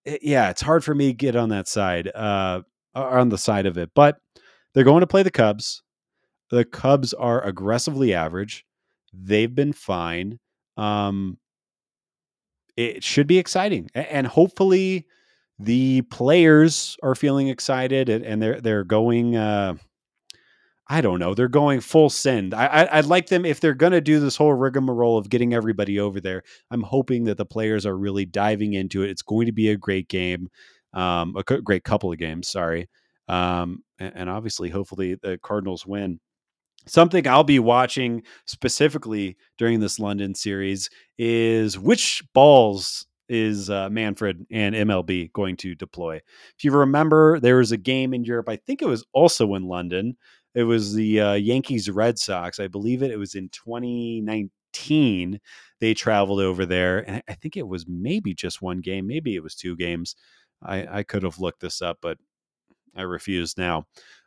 it, 0.07 0.23
yeah, 0.23 0.49
it's 0.49 0.61
hard 0.61 0.83
for 0.83 0.95
me 0.95 1.07
to 1.07 1.13
get 1.13 1.35
on 1.35 1.49
that 1.49 1.67
side, 1.67 2.07
uh, 2.15 2.61
on 2.95 3.29
the 3.29 3.37
side 3.37 3.65
of 3.65 3.77
it. 3.77 3.91
But 3.93 4.17
they're 4.73 4.85
going 4.85 5.01
to 5.01 5.07
play 5.07 5.21
the 5.21 5.31
Cubs. 5.31 5.83
The 6.49 6.63
Cubs 6.63 7.13
are 7.13 7.43
aggressively 7.43 8.13
average. 8.13 8.65
They've 9.13 9.53
been 9.53 9.73
fine. 9.73 10.39
Um, 10.77 11.37
it 12.77 13.03
should 13.03 13.27
be 13.27 13.37
exciting, 13.37 13.89
and 13.93 14.25
hopefully, 14.27 15.07
the 15.59 16.03
players 16.03 16.95
are 17.01 17.15
feeling 17.15 17.47
excited 17.47 18.09
and, 18.09 18.41
they're 18.41 18.61
they're 18.61 18.83
going. 18.83 19.35
Uh, 19.35 19.75
I 20.89 21.01
don't 21.01 21.19
know. 21.19 21.33
They're 21.33 21.49
going 21.49 21.81
full 21.81 22.09
send. 22.09 22.53
I, 22.53 22.65
I 22.85 22.95
would 22.97 23.07
like 23.07 23.27
them 23.27 23.45
if 23.45 23.59
they're 23.59 23.73
going 23.73 23.91
to 23.91 24.01
do 24.01 24.19
this 24.19 24.37
whole 24.37 24.53
rigmarole 24.53 25.17
of 25.17 25.29
getting 25.29 25.53
everybody 25.53 25.99
over 25.99 26.21
there. 26.21 26.43
I'm 26.71 26.83
hoping 26.83 27.25
that 27.25 27.37
the 27.37 27.45
players 27.45 27.85
are 27.85 27.97
really 27.97 28.25
diving 28.25 28.73
into 28.73 29.03
it. 29.03 29.09
It's 29.09 29.21
going 29.21 29.47
to 29.47 29.51
be 29.51 29.69
a 29.69 29.77
great 29.77 30.07
game, 30.07 30.49
um, 30.93 31.35
a 31.35 31.43
great 31.43 31.83
couple 31.83 32.11
of 32.11 32.17
games. 32.17 32.47
Sorry, 32.47 32.87
um, 33.27 33.83
and, 33.99 34.13
and 34.15 34.29
obviously, 34.29 34.69
hopefully, 34.69 35.15
the 35.15 35.37
Cardinals 35.43 35.85
win. 35.85 36.19
Something 36.85 37.27
I'll 37.27 37.43
be 37.43 37.59
watching 37.59 38.23
specifically 38.45 39.35
during 39.57 39.81
this 39.81 39.99
London 39.99 40.33
series 40.35 40.89
is 41.17 41.77
which 41.77 42.23
balls 42.33 43.07
is 43.29 43.69
uh, 43.69 43.89
Manfred 43.89 44.45
and 44.51 44.73
MLB 44.73 45.31
going 45.33 45.57
to 45.57 45.75
deploy. 45.75 46.15
If 46.15 46.63
you 46.63 46.71
remember, 46.71 47.39
there 47.39 47.57
was 47.57 47.71
a 47.73 47.77
game 47.77 48.13
in 48.13 48.23
Europe. 48.23 48.47
I 48.47 48.55
think 48.55 48.81
it 48.81 48.87
was 48.87 49.05
also 49.13 49.53
in 49.55 49.63
London 49.63 50.15
it 50.57 50.63
was 50.63 50.93
the 50.93 51.21
uh, 51.21 51.33
Yankees 51.33 51.89
Red 51.89 52.19
Sox. 52.19 52.59
I 52.59 52.67
believe 52.67 53.03
it. 53.03 53.11
It 53.11 53.17
was 53.17 53.35
in 53.35 53.49
2019. 53.49 55.39
They 55.79 55.93
traveled 55.93 56.39
over 56.41 56.65
there, 56.65 57.07
and 57.09 57.21
I 57.29 57.33
think 57.35 57.57
it 57.57 57.67
was 57.67 57.85
maybe 57.87 58.33
just 58.33 58.61
one 58.61 58.79
game. 58.79 59.07
Maybe 59.07 59.35
it 59.35 59.43
was 59.43 59.55
two 59.55 59.75
games. 59.75 60.15
I, 60.63 60.99
I 60.99 61.03
could 61.03 61.23
have 61.23 61.39
looked 61.39 61.61
this 61.61 61.81
up, 61.81 61.99
but 62.01 62.17
I 62.95 63.03
refuse 63.03 63.57
now. 63.57 63.85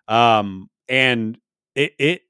Um, 0.08 0.70
and 0.88 1.38
it 1.74 1.92
it 1.98 2.22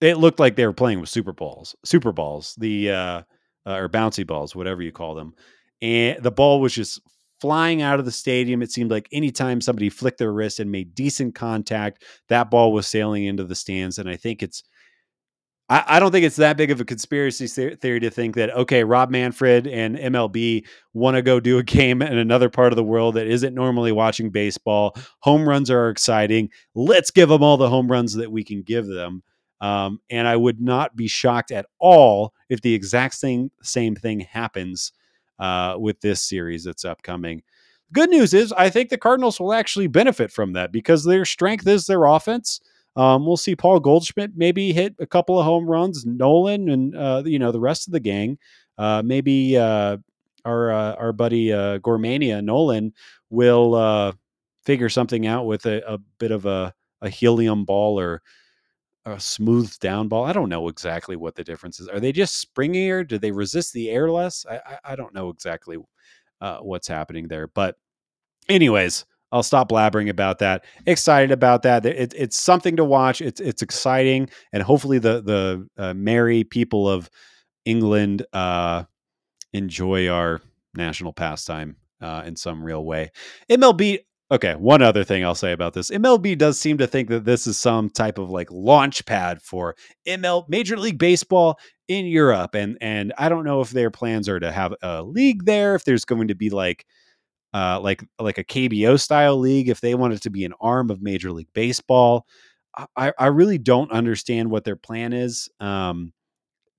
it 0.00 0.18
looked 0.18 0.40
like 0.40 0.56
they 0.56 0.66
were 0.66 0.72
playing 0.72 1.00
with 1.00 1.08
super 1.08 1.32
balls, 1.32 1.74
super 1.84 2.12
balls, 2.12 2.54
the 2.58 2.90
uh, 2.90 3.22
uh, 3.66 3.76
or 3.76 3.88
bouncy 3.88 4.26
balls, 4.26 4.54
whatever 4.54 4.82
you 4.82 4.92
call 4.92 5.14
them. 5.14 5.34
And 5.82 6.22
the 6.22 6.30
ball 6.30 6.60
was 6.60 6.74
just 6.74 7.00
flying 7.40 7.82
out 7.82 7.98
of 7.98 8.04
the 8.04 8.12
stadium. 8.12 8.62
It 8.62 8.72
seemed 8.72 8.90
like 8.90 9.08
anytime 9.12 9.60
somebody 9.60 9.88
flicked 9.88 10.18
their 10.18 10.32
wrist 10.32 10.60
and 10.60 10.70
made 10.70 10.94
decent 10.94 11.34
contact, 11.34 12.04
that 12.28 12.50
ball 12.50 12.72
was 12.72 12.86
sailing 12.86 13.24
into 13.24 13.44
the 13.44 13.54
stands. 13.54 13.98
And 13.98 14.08
I 14.08 14.16
think 14.16 14.42
it's, 14.42 14.62
I, 15.68 15.84
I 15.86 16.00
don't 16.00 16.12
think 16.12 16.24
it's 16.24 16.36
that 16.36 16.56
big 16.56 16.70
of 16.70 16.80
a 16.80 16.84
conspiracy 16.84 17.46
theory 17.46 18.00
to 18.00 18.10
think 18.10 18.36
that, 18.36 18.50
okay, 18.50 18.84
Rob 18.84 19.10
Manfred 19.10 19.66
and 19.66 19.96
MLB 19.96 20.66
want 20.94 21.16
to 21.16 21.22
go 21.22 21.40
do 21.40 21.58
a 21.58 21.62
game 21.62 22.02
in 22.02 22.18
another 22.18 22.48
part 22.48 22.72
of 22.72 22.76
the 22.76 22.84
world 22.84 23.14
that 23.16 23.26
isn't 23.26 23.54
normally 23.54 23.92
watching 23.92 24.30
baseball. 24.30 24.96
Home 25.20 25.48
runs 25.48 25.70
are 25.70 25.90
exciting. 25.90 26.50
Let's 26.74 27.10
give 27.10 27.28
them 27.28 27.42
all 27.42 27.56
the 27.56 27.70
home 27.70 27.90
runs 27.90 28.14
that 28.14 28.30
we 28.30 28.44
can 28.44 28.62
give 28.62 28.86
them. 28.86 29.22
Um, 29.60 30.00
and 30.10 30.28
I 30.28 30.36
would 30.36 30.60
not 30.60 30.96
be 30.96 31.08
shocked 31.08 31.50
at 31.50 31.66
all 31.78 32.34
if 32.50 32.60
the 32.60 32.74
exact 32.74 33.14
same 33.14 33.50
same 33.62 33.94
thing 33.94 34.20
happens 34.20 34.92
uh, 35.38 35.76
with 35.78 36.00
this 36.00 36.22
series 36.22 36.64
that's 36.64 36.84
upcoming. 36.84 37.42
Good 37.92 38.10
news 38.10 38.34
is, 38.34 38.52
I 38.52 38.68
think 38.70 38.90
the 38.90 38.98
Cardinals 38.98 39.38
will 39.38 39.52
actually 39.52 39.86
benefit 39.86 40.32
from 40.32 40.54
that 40.54 40.72
because 40.72 41.04
their 41.04 41.24
strength 41.24 41.66
is 41.66 41.86
their 41.86 42.04
offense. 42.04 42.60
Um, 42.96 43.26
we'll 43.26 43.36
see 43.36 43.54
Paul 43.54 43.78
Goldschmidt 43.78 44.32
maybe 44.36 44.72
hit 44.72 44.94
a 44.98 45.06
couple 45.06 45.38
of 45.38 45.44
home 45.44 45.66
runs. 45.66 46.04
Nolan 46.06 46.68
and 46.68 46.96
uh, 46.96 47.22
you 47.24 47.38
know 47.38 47.52
the 47.52 47.60
rest 47.60 47.86
of 47.86 47.92
the 47.92 48.00
gang. 48.00 48.38
Uh, 48.78 49.02
maybe 49.04 49.56
uh, 49.56 49.98
our 50.44 50.72
uh, 50.72 50.94
our 50.94 51.12
buddy 51.12 51.52
uh, 51.52 51.78
Gormania 51.78 52.42
Nolan 52.42 52.92
will 53.30 53.74
uh, 53.74 54.12
figure 54.64 54.88
something 54.88 55.26
out 55.26 55.46
with 55.46 55.66
a, 55.66 55.82
a 55.86 55.98
bit 56.18 56.30
of 56.30 56.46
a, 56.46 56.74
a 57.02 57.08
helium 57.08 57.64
ball 57.64 58.00
or 58.00 58.22
a 59.06 59.20
smooth 59.20 59.78
down 59.78 60.08
ball. 60.08 60.24
I 60.24 60.32
don't 60.32 60.48
know 60.48 60.68
exactly 60.68 61.16
what 61.16 61.36
the 61.36 61.44
difference 61.44 61.80
is. 61.80 61.88
Are 61.88 62.00
they 62.00 62.12
just 62.12 62.44
springier? 62.44 63.06
Do 63.06 63.18
they 63.18 63.30
resist 63.30 63.72
the 63.72 63.88
air 63.88 64.10
less? 64.10 64.44
I, 64.50 64.56
I, 64.56 64.78
I 64.92 64.96
don't 64.96 65.14
know 65.14 65.30
exactly 65.30 65.78
uh, 66.40 66.58
what's 66.58 66.88
happening 66.88 67.28
there. 67.28 67.46
But, 67.46 67.76
anyways, 68.48 69.06
I'll 69.30 69.44
stop 69.44 69.68
blabbering 69.68 70.08
about 70.08 70.40
that. 70.40 70.64
Excited 70.86 71.30
about 71.30 71.62
that. 71.62 71.86
It, 71.86 72.14
it's 72.16 72.36
something 72.36 72.76
to 72.76 72.84
watch. 72.84 73.20
It's 73.20 73.40
it's 73.40 73.62
exciting, 73.62 74.28
and 74.52 74.62
hopefully 74.62 74.98
the 74.98 75.22
the 75.22 75.68
uh, 75.82 75.94
merry 75.94 76.44
people 76.44 76.88
of 76.88 77.08
England 77.64 78.24
uh, 78.32 78.84
enjoy 79.52 80.08
our 80.08 80.40
national 80.74 81.12
pastime 81.12 81.76
uh, 82.00 82.22
in 82.24 82.36
some 82.36 82.62
real 82.62 82.84
way. 82.84 83.10
MLB 83.50 84.00
Okay, 84.30 84.54
one 84.56 84.82
other 84.82 85.04
thing 85.04 85.24
I'll 85.24 85.36
say 85.36 85.52
about 85.52 85.72
this. 85.72 85.90
MLB 85.90 86.36
does 86.36 86.58
seem 86.58 86.78
to 86.78 86.86
think 86.86 87.08
that 87.10 87.24
this 87.24 87.46
is 87.46 87.56
some 87.56 87.88
type 87.90 88.18
of 88.18 88.28
like 88.28 88.50
launch 88.50 89.06
pad 89.06 89.40
for 89.40 89.76
ML 90.04 90.48
Major 90.48 90.76
League 90.76 90.98
Baseball 90.98 91.58
in 91.86 92.06
Europe 92.06 92.56
and 92.56 92.76
and 92.80 93.12
I 93.16 93.28
don't 93.28 93.44
know 93.44 93.60
if 93.60 93.70
their 93.70 93.92
plans 93.92 94.28
are 94.28 94.40
to 94.40 94.50
have 94.50 94.74
a 94.82 95.04
league 95.04 95.44
there 95.44 95.76
if 95.76 95.84
there's 95.84 96.04
going 96.04 96.26
to 96.26 96.34
be 96.34 96.50
like 96.50 96.84
uh 97.54 97.80
like 97.80 98.04
like 98.20 98.38
a 98.38 98.44
KBO 98.44 98.98
style 98.98 99.36
league 99.38 99.68
if 99.68 99.80
they 99.80 99.94
want 99.94 100.14
it 100.14 100.22
to 100.22 100.30
be 100.30 100.44
an 100.44 100.54
arm 100.60 100.90
of 100.90 101.02
Major 101.02 101.32
League 101.32 101.52
Baseball. 101.54 102.26
I 102.96 103.12
I 103.18 103.26
really 103.28 103.58
don't 103.58 103.92
understand 103.92 104.50
what 104.50 104.64
their 104.64 104.76
plan 104.76 105.12
is. 105.12 105.48
Um 105.60 106.12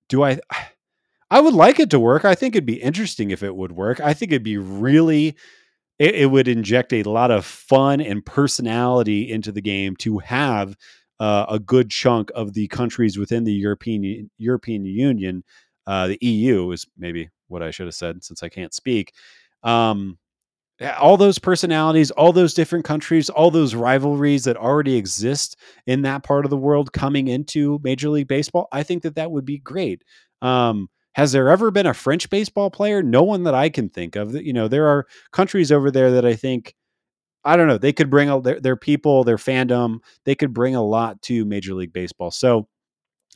do 0.10 0.23
I 0.23 0.39
I 1.31 1.41
would 1.41 1.53
like 1.55 1.79
it 1.79 1.89
to 1.91 1.99
work. 1.99 2.25
I 2.25 2.36
think 2.36 2.55
it'd 2.55 2.65
be 2.65 2.81
interesting 2.81 3.31
if 3.31 3.43
it 3.43 3.55
would 3.55 3.73
work. 3.73 3.99
I 3.99 4.13
think 4.13 4.31
it'd 4.31 4.43
be 4.43 4.57
really 4.57 5.36
it, 5.99 6.15
it, 6.15 6.25
would 6.27 6.47
inject 6.47 6.93
a 6.93 7.03
lot 7.03 7.31
of 7.31 7.45
fun 7.45 8.01
and 8.01 8.25
personality 8.25 9.31
into 9.31 9.51
the 9.51 9.62
game 9.62 9.95
to 9.97 10.19
have 10.19 10.75
uh, 11.19 11.45
a 11.49 11.60
good 11.60 11.89
chunk 11.89 12.31
of 12.36 12.53
the 12.53 12.67
countries 12.67 13.17
within 13.17 13.43
the 13.43 13.53
European 13.53 14.29
European 14.38 14.86
Union, 14.86 15.43
uh, 15.88 16.07
the 16.07 16.17
EU 16.21 16.71
is 16.71 16.86
maybe 16.97 17.29
what 17.47 17.63
I 17.63 17.71
should 17.71 17.88
have 17.88 17.95
said 17.95 18.23
since 18.23 18.43
I 18.43 18.49
can't 18.49 18.73
speak. 18.73 19.13
Um, 19.63 20.17
all 20.99 21.17
those 21.17 21.39
personalities, 21.39 22.12
all 22.12 22.31
those 22.31 22.53
different 22.53 22.86
countries, 22.86 23.29
all 23.29 23.49
those 23.49 23.73
rivalries 23.73 24.43
that 24.43 24.57
already 24.57 24.95
exist 24.95 25.57
in 25.88 26.03
that 26.03 26.21
part 26.21 26.45
of 26.45 26.51
the 26.51 26.57
world 26.57 26.93
coming 26.93 27.27
into 27.27 27.79
Major 27.83 28.10
League 28.10 28.27
Baseball, 28.27 28.67
I 28.71 28.83
think 28.83 29.01
that 29.03 29.15
that 29.15 29.31
would 29.31 29.45
be 29.45 29.57
great. 29.57 30.03
Um, 30.41 30.89
has 31.17 31.32
there 31.32 31.49
ever 31.49 31.71
been 31.71 31.88
a 31.88 31.95
French 31.95 32.30
baseball 32.30 32.69
player? 32.69 33.01
No 33.01 33.23
one 33.23 33.43
that 33.43 33.56
I 33.56 33.69
can 33.69 33.89
think 33.89 34.15
of. 34.15 34.36
You 34.36 34.53
know, 34.53 34.67
there 34.67 34.88
are 34.88 35.08
countries 35.32 35.71
over 35.71 35.89
there 35.89 36.12
that 36.12 36.25
I 36.25 36.36
think 36.36 36.75
I 37.43 37.56
don't 37.56 37.67
know. 37.67 37.80
They 37.80 37.91
could 37.91 38.12
bring 38.12 38.30
a, 38.30 38.39
their, 38.39 38.60
their 38.60 38.75
people, 38.75 39.23
their 39.23 39.38
fandom. 39.38 39.99
They 40.25 40.36
could 40.36 40.53
bring 40.53 40.75
a 40.75 40.84
lot 40.84 41.21
to 41.23 41.43
Major 41.43 41.73
League 41.73 41.91
Baseball. 41.91 42.30
So 42.30 42.67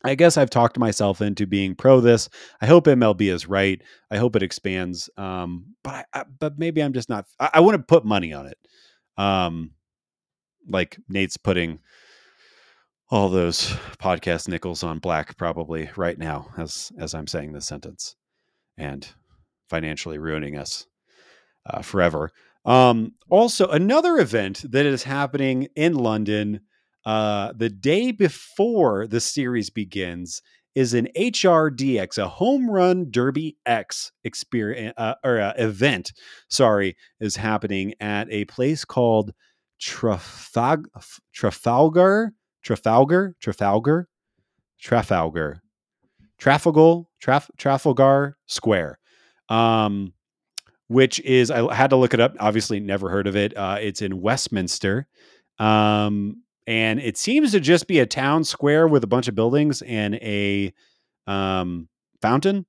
I 0.04 0.14
guess 0.14 0.38
I've 0.38 0.50
talked 0.52 0.78
myself 0.78 1.22
into 1.22 1.48
being 1.48 1.74
pro 1.74 2.02
this. 2.02 2.30
I 2.62 2.68
hope 2.68 2.86
MLB 2.86 3.32
is 3.32 3.48
right. 3.48 3.82
I 4.12 4.18
hope 4.18 4.36
it 4.36 4.44
expands. 4.44 5.10
Um, 5.18 5.74
but 5.84 6.06
I, 6.14 6.20
I, 6.20 6.24
but 6.40 6.60
maybe 6.60 6.84
I'm 6.84 6.94
just 6.94 7.10
not. 7.10 7.26
I, 7.40 7.50
I 7.56 7.60
want 7.62 7.78
to 7.78 7.84
put 7.84 8.06
money 8.06 8.32
on 8.32 8.46
it. 8.46 8.58
Um, 9.18 9.72
like 10.68 11.00
Nate's 11.10 11.38
putting 11.38 11.80
all 13.12 13.28
those 13.28 13.68
podcast 14.00 14.48
nickels 14.48 14.84
on 14.84 14.98
black 14.98 15.38
probably 15.38 15.90
right 15.98 16.18
now 16.18 16.48
as 16.58 16.92
as 16.98 17.14
I'm 17.14 17.28
saying 17.28 17.52
this 17.52 17.68
sentence 17.68 18.16
and 18.78 19.08
financially 19.70 20.18
ruining 20.18 20.58
us 20.58 20.88
uh, 21.66 21.82
forever. 21.82 22.32
Um, 22.66 23.14
also, 23.30 23.68
another 23.68 24.18
event 24.18 24.64
that 24.72 24.86
is 24.86 25.04
happening 25.04 25.68
in 25.76 25.94
London 25.96 26.62
uh, 27.06 27.52
the 27.56 27.70
day 27.70 28.12
before 28.12 29.08
the 29.08 29.20
series 29.20 29.70
begins 29.70 30.42
is 30.74 30.94
an 30.94 31.10
HRDX, 31.18 32.18
a 32.18 32.28
home 32.28 32.70
run 32.70 33.08
derby 33.12 33.58
X 33.66 34.12
experience 34.24 34.94
uh, 34.98 35.16
or 35.24 35.40
uh, 35.40 35.54
event. 35.58 36.14
Sorry, 36.50 36.96
is 37.20 37.36
happening 37.36 37.94
at 38.00 38.32
a 38.32 38.46
place 38.46 38.86
called 38.86 39.34
Trafag- 39.82 40.86
Trafalgar 41.34 42.34
Trafalgar, 42.64 43.36
Trafalgar, 43.40 44.08
Trafalgar, 44.80 45.62
Trafalgar, 46.38 47.04
Traf, 47.24 47.50
Trafalgar 47.58 48.38
Square, 48.48 49.00
um, 49.50 50.14
which 50.88 51.20
is 51.22 51.52
I 51.52 51.74
had 51.74 51.92
to 51.92 51.96
look 51.96 52.14
it 52.14 52.20
up. 52.20 52.36
Obviously, 52.40 52.80
never 52.80 53.10
heard 53.10 53.28
of 53.28 53.36
it. 53.36 53.56
Uh, 53.56 53.78
it's 53.80 54.02
in 54.02 54.22
Westminster, 54.22 55.08
um, 55.60 56.44
and 56.68 57.00
it 57.00 57.18
seems 57.18 57.52
to 57.52 57.60
just 57.60 57.88
be 57.88 58.00
a 58.00 58.06
town 58.06 58.44
square 58.44 58.88
with 58.88 59.04
a 59.04 59.08
bunch 59.08 59.28
of 59.28 59.36
buildings 59.36 59.82
and 59.84 60.16
a 60.16 60.74
um, 61.28 61.88
fountain. 62.22 62.66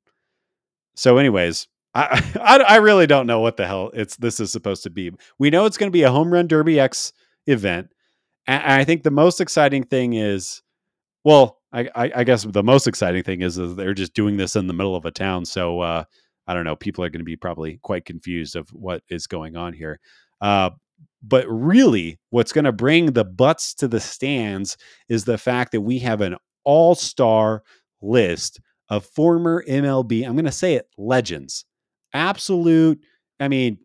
So, 0.95 1.19
anyways, 1.19 1.69
I, 1.95 2.23
I, 2.41 2.59
I 2.59 2.77
really 2.77 3.07
don't 3.07 3.27
know 3.27 3.41
what 3.41 3.57
the 3.57 3.67
hell 3.67 3.91
it's 3.95 4.17
this 4.17 4.41
is 4.41 4.53
supposed 4.53 4.83
to 4.85 4.91
be. 4.91 5.13
We 5.39 5.51
know 5.51 5.65
it's 5.65 5.79
going 5.79 5.91
to 5.91 5.97
be 5.97 6.03
a 6.03 6.11
home 6.11 6.33
run 6.33 6.47
derby 6.47 6.79
X 6.79 7.13
event. 7.47 7.91
And 8.47 8.63
I 8.63 8.85
think 8.85 9.03
the 9.03 9.11
most 9.11 9.41
exciting 9.41 9.85
thing 9.85 10.15
is, 10.15 10.63
well, 11.25 11.59
I, 11.73 11.89
I, 11.95 12.13
I 12.17 12.25
guess 12.25 12.45
the 12.45 12.63
most 12.63 12.87
exciting 12.87 13.23
thing 13.23 13.43
is, 13.43 13.57
is 13.59 13.77
they're 13.77 13.95
just 13.95 14.15
doing 14.15 14.37
this 14.37 14.57
in 14.57 14.67
the 14.67 14.75
middle 14.75 14.97
of 14.97 15.05
a 15.05 15.11
town. 15.11 15.45
So 15.45 15.81
uh, 15.81 16.05
I 16.47 16.55
don't 16.55 16.65
know. 16.65 16.77
People 16.77 17.05
are 17.05 17.11
going 17.11 17.21
to 17.21 17.25
be 17.25 17.37
probably 17.37 17.79
quite 17.83 18.05
confused 18.05 18.57
of 18.57 18.69
what 18.71 19.03
is 19.09 19.27
going 19.27 19.57
on 19.57 19.73
here. 19.73 20.01
Uh, 20.41 20.71
but 21.23 21.47
really, 21.49 22.19
what's 22.31 22.53
going 22.53 22.65
to 22.65 22.73
bring 22.73 23.13
the 23.13 23.25
butts 23.25 23.75
to 23.75 23.89
the 23.89 24.01
stands 24.01 24.77
is 25.09 25.25
the 25.25 25.39
fact 25.39 25.73
that 25.73 25.81
we 25.81 26.01
have 26.01 26.21
an 26.21 26.37
all 26.65 26.95
star 26.95 27.63
list 28.01 28.61
of 28.89 29.07
former 29.07 29.65
MLB, 29.69 30.27
I'm 30.27 30.35
going 30.35 30.45
to 30.45 30.53
say 30.53 30.75
it, 30.75 30.89
legends. 30.99 31.65
Absolute, 32.13 33.01
I 33.41 33.49
mean, 33.49 33.79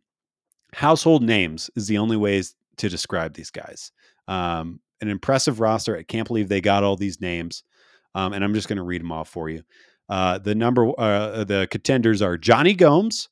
household 0.73 1.23
names 1.23 1.69
is 1.75 1.87
the 1.87 1.99
only 1.99 2.17
ways 2.17 2.55
to 2.77 2.89
describe 2.89 3.33
these 3.33 3.51
guys. 3.51 3.91
Um, 4.27 4.79
an 5.01 5.09
impressive 5.09 5.59
roster. 5.59 5.95
I 5.95 6.03
can't 6.03 6.27
believe 6.27 6.49
they 6.49 6.61
got 6.61 6.83
all 6.83 6.95
these 6.95 7.21
names. 7.21 7.63
Um, 8.15 8.33
and 8.33 8.43
I'm 8.43 8.53
just 8.53 8.67
going 8.67 8.77
to 8.77 8.83
read 8.83 9.01
them 9.01 9.11
off 9.11 9.29
for 9.29 9.49
you. 9.49 9.63
Uh, 10.09 10.37
the 10.39 10.55
number, 10.55 10.91
uh, 10.99 11.43
the 11.43 11.67
contenders 11.69 12.21
are 12.21 12.37
Jonny 12.37 12.73
Gomes. 12.73 13.29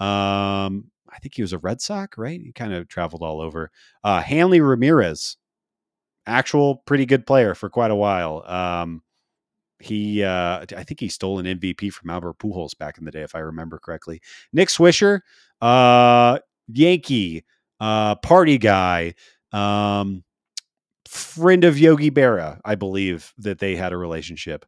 Um, 0.00 0.90
I 1.08 1.18
think 1.22 1.34
he 1.34 1.42
was 1.42 1.52
a 1.52 1.58
Red 1.58 1.80
Sox, 1.80 2.18
right? 2.18 2.40
He 2.40 2.52
kind 2.52 2.72
of 2.72 2.88
traveled 2.88 3.22
all 3.22 3.40
over. 3.40 3.70
Uh, 4.02 4.20
Hanley 4.20 4.60
Ramirez, 4.60 5.36
actual 6.26 6.76
pretty 6.86 7.06
good 7.06 7.26
player 7.26 7.54
for 7.54 7.68
quite 7.68 7.90
a 7.90 7.96
while. 7.96 8.42
Um, 8.46 9.02
he, 9.78 10.24
uh, 10.24 10.64
I 10.76 10.82
think 10.82 11.00
he 11.00 11.08
stole 11.08 11.38
an 11.38 11.46
MVP 11.46 11.92
from 11.92 12.10
Albert 12.10 12.38
Pujols 12.38 12.76
back 12.76 12.98
in 12.98 13.04
the 13.04 13.10
day, 13.10 13.22
if 13.22 13.34
I 13.34 13.40
remember 13.40 13.78
correctly. 13.78 14.20
Nick 14.52 14.68
Swisher, 14.68 15.20
uh, 15.60 16.38
Yankee, 16.68 17.44
uh, 17.80 18.14
party 18.16 18.58
guy, 18.58 19.14
um, 19.52 20.24
friend 21.14 21.64
of 21.64 21.78
Yogi 21.78 22.10
Berra, 22.10 22.60
I 22.64 22.74
believe 22.74 23.32
that 23.38 23.58
they 23.58 23.76
had 23.76 23.92
a 23.92 23.96
relationship. 23.96 24.66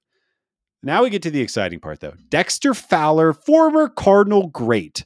Now 0.82 1.02
we 1.02 1.10
get 1.10 1.22
to 1.22 1.30
the 1.30 1.40
exciting 1.40 1.80
part, 1.80 2.00
though. 2.00 2.14
Dexter 2.28 2.72
Fowler, 2.72 3.32
former 3.32 3.88
Cardinal 3.88 4.48
great, 4.48 5.04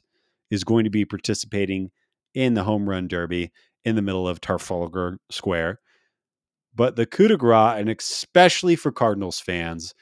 is 0.51 0.63
going 0.63 0.83
to 0.83 0.89
be 0.89 1.05
participating 1.05 1.89
in 2.33 2.53
the 2.53 2.63
home 2.63 2.87
run 2.87 3.07
derby 3.07 3.51
in 3.83 3.95
the 3.95 4.01
middle 4.01 4.27
of 4.27 4.41
Trafalgar 4.41 5.17
Square. 5.31 5.79
But 6.75 6.95
the 6.95 7.05
coup 7.05 7.27
de 7.27 7.37
grace, 7.37 7.79
and 7.79 7.89
especially 7.89 8.75
for 8.75 8.91
Cardinals 8.91 9.39
fans, 9.39 9.93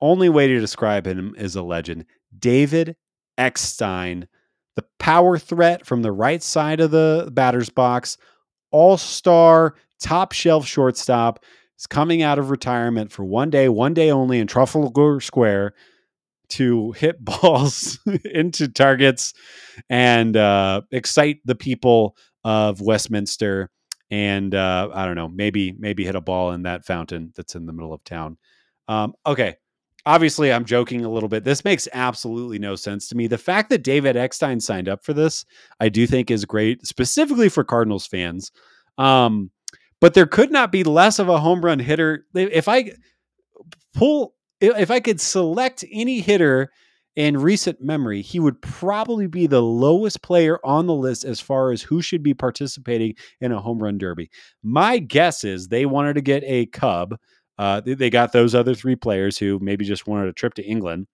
only 0.00 0.28
way 0.28 0.48
to 0.48 0.60
describe 0.60 1.06
him 1.06 1.34
is 1.38 1.56
a 1.56 1.62
legend. 1.62 2.04
David 2.36 2.96
Eckstein, 3.38 4.28
the 4.76 4.84
power 4.98 5.38
threat 5.38 5.86
from 5.86 6.02
the 6.02 6.12
right 6.12 6.42
side 6.42 6.80
of 6.80 6.90
the 6.90 7.30
batter's 7.32 7.70
box, 7.70 8.18
all 8.70 8.96
star, 8.96 9.74
top 10.02 10.32
shelf 10.32 10.66
shortstop, 10.66 11.42
is 11.78 11.86
coming 11.86 12.22
out 12.22 12.38
of 12.38 12.50
retirement 12.50 13.10
for 13.12 13.24
one 13.24 13.50
day, 13.50 13.68
one 13.68 13.94
day 13.94 14.10
only 14.10 14.38
in 14.38 14.46
Trafalgar 14.46 15.20
Square 15.20 15.74
to 16.50 16.92
hit 16.92 17.24
balls 17.24 17.98
into 18.24 18.68
targets 18.68 19.32
and 19.88 20.36
uh, 20.36 20.82
excite 20.90 21.38
the 21.44 21.54
people 21.54 22.16
of 22.44 22.80
Westminster. 22.80 23.70
And 24.10 24.54
uh, 24.54 24.90
I 24.92 25.06
don't 25.06 25.16
know, 25.16 25.28
maybe 25.28 25.72
maybe 25.78 26.04
hit 26.04 26.14
a 26.14 26.20
ball 26.20 26.52
in 26.52 26.64
that 26.64 26.84
fountain 26.84 27.32
that's 27.34 27.54
in 27.54 27.64
the 27.64 27.72
middle 27.72 27.94
of 27.94 28.04
town. 28.04 28.36
Um, 28.86 29.14
okay, 29.24 29.56
obviously 30.04 30.52
I'm 30.52 30.64
joking 30.64 31.04
a 31.04 31.10
little 31.10 31.28
bit. 31.28 31.44
This 31.44 31.64
makes 31.64 31.88
absolutely 31.92 32.58
no 32.58 32.74
sense 32.74 33.08
to 33.08 33.16
me. 33.16 33.26
The 33.26 33.38
fact 33.38 33.70
that 33.70 33.82
David 33.82 34.16
Eckstein 34.16 34.60
signed 34.60 34.88
up 34.88 35.04
for 35.04 35.14
this, 35.14 35.44
I 35.80 35.88
do 35.88 36.06
think 36.06 36.30
is 36.30 36.44
great, 36.44 36.86
specifically 36.86 37.48
for 37.48 37.64
Cardinals 37.64 38.06
fans. 38.06 38.52
Um, 38.98 39.50
but 40.02 40.12
there 40.12 40.26
could 40.26 40.52
not 40.52 40.70
be 40.70 40.84
less 40.84 41.18
of 41.18 41.30
a 41.30 41.40
home 41.40 41.64
run 41.64 41.78
hitter. 41.78 42.26
If 42.34 42.68
I 42.68 42.92
pull, 43.94 44.34
if 44.60 44.90
I 44.90 45.00
could 45.00 45.20
select 45.20 45.84
any 45.90 46.20
hitter 46.20 46.70
in 47.16 47.38
recent 47.38 47.80
memory, 47.80 48.20
he 48.20 48.38
would 48.38 48.60
probably 48.60 49.26
be 49.26 49.46
the 49.46 49.62
lowest 49.62 50.20
player 50.22 50.58
on 50.64 50.86
the 50.86 50.94
list 50.94 51.24
as 51.24 51.40
far 51.40 51.72
as 51.72 51.80
who 51.80 52.02
should 52.02 52.22
be 52.22 52.34
participating 52.34 53.14
in 53.40 53.52
a 53.52 53.60
home 53.60 53.82
run 53.82 53.96
derby. 53.96 54.30
My 54.62 54.98
guess 54.98 55.44
is 55.44 55.68
they 55.68 55.86
wanted 55.86 56.14
to 56.14 56.20
get 56.20 56.42
a 56.44 56.66
Cub 56.66 57.16
uh, 57.58 57.80
they 57.84 58.10
got 58.10 58.32
those 58.32 58.54
other 58.54 58.74
three 58.74 58.96
players 58.96 59.38
who 59.38 59.58
maybe 59.60 59.84
just 59.84 60.06
wanted 60.06 60.28
a 60.28 60.32
trip 60.32 60.54
to 60.54 60.64
England, 60.64 61.06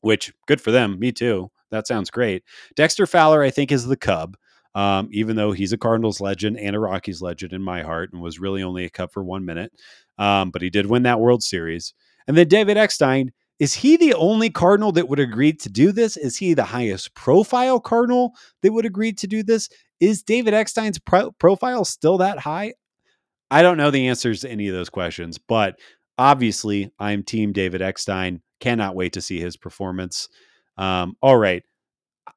which 0.00 0.32
good 0.46 0.60
for 0.60 0.70
them. 0.70 0.98
Me 0.98 1.12
too. 1.12 1.50
That 1.70 1.86
sounds 1.86 2.10
great. 2.10 2.44
Dexter 2.76 3.06
Fowler, 3.06 3.42
I 3.42 3.50
think, 3.50 3.72
is 3.72 3.86
the 3.86 3.96
Cub. 3.96 4.36
Um, 4.74 5.08
even 5.12 5.36
though 5.36 5.52
he's 5.52 5.72
a 5.72 5.78
Cardinals 5.78 6.20
legend 6.20 6.58
and 6.58 6.74
a 6.74 6.80
Rockies 6.80 7.20
legend 7.20 7.52
in 7.52 7.62
my 7.62 7.82
heart, 7.82 8.12
and 8.12 8.22
was 8.22 8.40
really 8.40 8.62
only 8.62 8.84
a 8.84 8.90
Cub 8.90 9.12
for 9.12 9.22
one 9.22 9.44
minute, 9.44 9.72
um, 10.18 10.50
but 10.50 10.62
he 10.62 10.70
did 10.70 10.86
win 10.86 11.02
that 11.02 11.20
World 11.20 11.42
Series. 11.42 11.92
And 12.26 12.36
then 12.36 12.48
David 12.48 12.76
Eckstein, 12.76 13.32
is 13.58 13.74
he 13.74 13.96
the 13.96 14.14
only 14.14 14.50
Cardinal 14.50 14.92
that 14.92 15.08
would 15.08 15.20
agree 15.20 15.52
to 15.52 15.68
do 15.68 15.92
this? 15.92 16.16
Is 16.16 16.36
he 16.36 16.54
the 16.54 16.64
highest 16.64 17.14
profile 17.14 17.80
Cardinal 17.80 18.32
that 18.62 18.72
would 18.72 18.86
agree 18.86 19.12
to 19.12 19.26
do 19.26 19.42
this? 19.42 19.68
Is 20.00 20.22
David 20.22 20.54
Eckstein's 20.54 20.98
pro- 20.98 21.30
profile 21.32 21.84
still 21.84 22.18
that 22.18 22.38
high? 22.40 22.74
I 23.50 23.62
don't 23.62 23.76
know 23.76 23.90
the 23.90 24.08
answers 24.08 24.40
to 24.40 24.50
any 24.50 24.68
of 24.68 24.74
those 24.74 24.88
questions, 24.88 25.38
but 25.38 25.78
obviously 26.18 26.90
I'm 26.98 27.22
team 27.22 27.52
David 27.52 27.82
Eckstein. 27.82 28.40
Cannot 28.60 28.96
wait 28.96 29.12
to 29.12 29.20
see 29.20 29.38
his 29.38 29.56
performance. 29.56 30.28
Um, 30.78 31.16
all 31.20 31.36
right. 31.36 31.62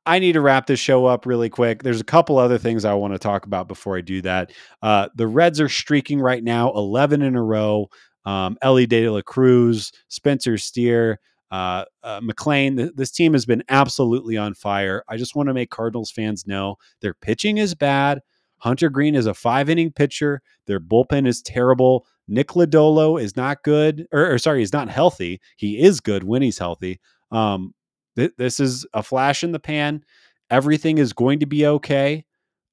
I 0.05 0.19
need 0.19 0.33
to 0.33 0.41
wrap 0.41 0.67
this 0.67 0.79
show 0.79 1.05
up 1.05 1.25
really 1.25 1.49
quick. 1.49 1.83
There's 1.83 2.01
a 2.01 2.05
couple 2.05 2.37
other 2.37 2.57
things 2.57 2.85
I 2.85 2.93
want 2.93 3.13
to 3.13 3.19
talk 3.19 3.45
about 3.45 3.67
before 3.67 3.97
I 3.97 4.01
do 4.01 4.21
that. 4.21 4.51
Uh, 4.81 5.09
the 5.15 5.27
Reds 5.27 5.59
are 5.59 5.69
streaking 5.69 6.19
right 6.19 6.43
now, 6.43 6.71
11 6.73 7.21
in 7.21 7.35
a 7.35 7.43
row. 7.43 7.89
Um, 8.25 8.57
Elly 8.61 8.87
De 8.87 9.07
La 9.07 9.21
Cruz, 9.21 9.91
Spencer 10.07 10.57
Steer, 10.57 11.19
uh, 11.51 11.85
uh, 12.03 12.21
McLain. 12.21 12.77
Th- 12.77 12.91
this 12.95 13.11
team 13.11 13.33
has 13.33 13.45
been 13.45 13.63
absolutely 13.69 14.35
on 14.37 14.55
fire. 14.55 15.03
I 15.07 15.17
just 15.17 15.35
want 15.35 15.47
to 15.47 15.53
make 15.53 15.69
Cardinals 15.69 16.11
fans 16.11 16.47
know 16.47 16.77
their 17.01 17.13
pitching 17.13 17.57
is 17.57 17.75
bad. 17.75 18.21
Hunter 18.57 18.89
Greene 18.89 19.15
is 19.15 19.27
a 19.27 19.33
five 19.33 19.69
inning 19.69 19.91
pitcher. 19.91 20.41
Their 20.65 20.79
bullpen 20.79 21.27
is 21.27 21.41
terrible. 21.41 22.07
Nick 22.27 22.49
Lodolo 22.49 23.21
is 23.21 23.35
not 23.35 23.63
good, 23.63 24.07
or, 24.11 24.33
or, 24.33 24.37
sorry, 24.39 24.59
he's 24.59 24.73
not 24.73 24.89
healthy. 24.89 25.39
He 25.57 25.79
is 25.79 25.99
good 25.99 26.23
when 26.23 26.41
he's 26.41 26.57
healthy. 26.57 26.99
Um, 27.31 27.73
th- 28.15 28.33
this 28.37 28.59
is 28.59 28.85
a 28.93 29.03
flash 29.03 29.43
in 29.43 29.51
the 29.51 29.59
pan. 29.59 30.03
Everything 30.49 30.97
is 30.97 31.13
going 31.13 31.39
to 31.39 31.45
be 31.45 31.65
okay. 31.65 32.25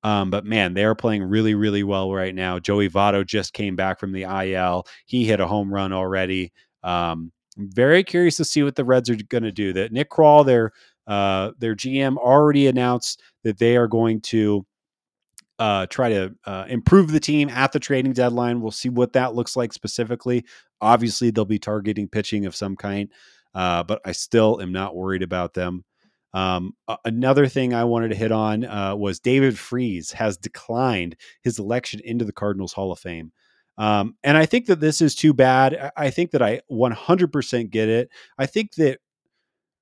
Um, 0.05 0.31
but 0.31 0.45
man, 0.45 0.75
they 0.75 0.85
are 0.85 0.95
playing 0.95 1.23
really, 1.23 1.55
really 1.55 1.85
well 1.85 2.13
right 2.13 2.35
now. 2.35 2.59
Joey 2.59 2.91
Votto 2.91 3.25
just 3.25 3.53
came 3.53 3.77
back 3.77 4.01
from 4.01 4.13
the 4.13 4.23
IL. 4.23 4.87
He 5.07 5.25
hit 5.25 5.41
a 5.41 5.47
home 5.47 5.73
run 5.73 5.93
already. 5.93 6.53
Um, 6.83 7.33
very 7.57 8.03
curious 8.03 8.37
to 8.39 8.45
see 8.45 8.63
what 8.63 8.77
the 8.77 8.85
Reds 8.85 9.11
are 9.11 9.17
going 9.17 9.45
to 9.45 9.53
do. 9.53 9.73
That 9.73 9.93
Nick 9.93 10.11
Krall, 10.11 10.45
their 10.45 10.73
uh, 11.07 11.53
their 11.59 11.75
GM, 11.75 12.17
already 12.17 12.67
announced 12.67 13.23
that 13.45 13.59
they 13.59 13.77
are 13.77 13.89
going 13.89 14.21
to 14.23 14.67
uh, 15.59 15.87
try 15.87 16.09
to 16.09 16.35
uh, 16.47 16.65
improve 16.69 17.13
the 17.13 17.21
team 17.21 17.49
at 17.49 17.73
the 17.73 17.79
trading 17.79 18.13
deadline. 18.13 18.61
We'll 18.61 18.71
see 18.71 18.89
what 18.89 19.13
that 19.13 19.35
looks 19.35 19.57
like 19.57 19.73
specifically. 19.73 20.45
Obviously, 20.81 21.31
they'll 21.31 21.45
be 21.45 21.59
targeting 21.59 22.09
pitching 22.09 22.47
of 22.47 22.57
some 22.57 22.75
kind, 22.75 23.09
uh, 23.55 23.83
but 23.85 24.01
I 24.05 24.13
still 24.13 24.61
am 24.61 24.73
not 24.73 24.97
worried 24.97 25.23
about 25.23 25.55
them. 25.55 25.85
Um, 26.35 26.73
another 27.05 27.47
thing 27.47 27.75
I 27.75 27.85
wanted 27.85 28.09
to 28.09 28.15
hit 28.15 28.33
on 28.33 28.65
uh, 28.65 28.97
was 28.97 29.21
David 29.21 29.59
Freese 29.59 30.13
has 30.13 30.37
declined 30.37 31.17
his 31.43 31.59
election 31.59 32.01
into 32.05 32.25
the 32.25 32.33
Cardinals 32.33 32.73
Hall 32.73 32.91
of 32.91 32.99
Fame. 32.99 33.33
Um, 33.79 34.17
and 34.23 34.37
I 34.37 34.47
think 34.47 34.67
that 34.67 34.81
this 34.81 35.01
is 35.01 35.15
too 35.15 35.35
bad. 35.35 35.93
I 35.97 36.11
think 36.11 36.31
that 36.31 36.43
I 36.43 36.61
100% 36.71 37.71
get 37.71 37.89
it. 37.89 38.09
I 38.39 38.47
think 38.47 38.75
that 38.75 39.01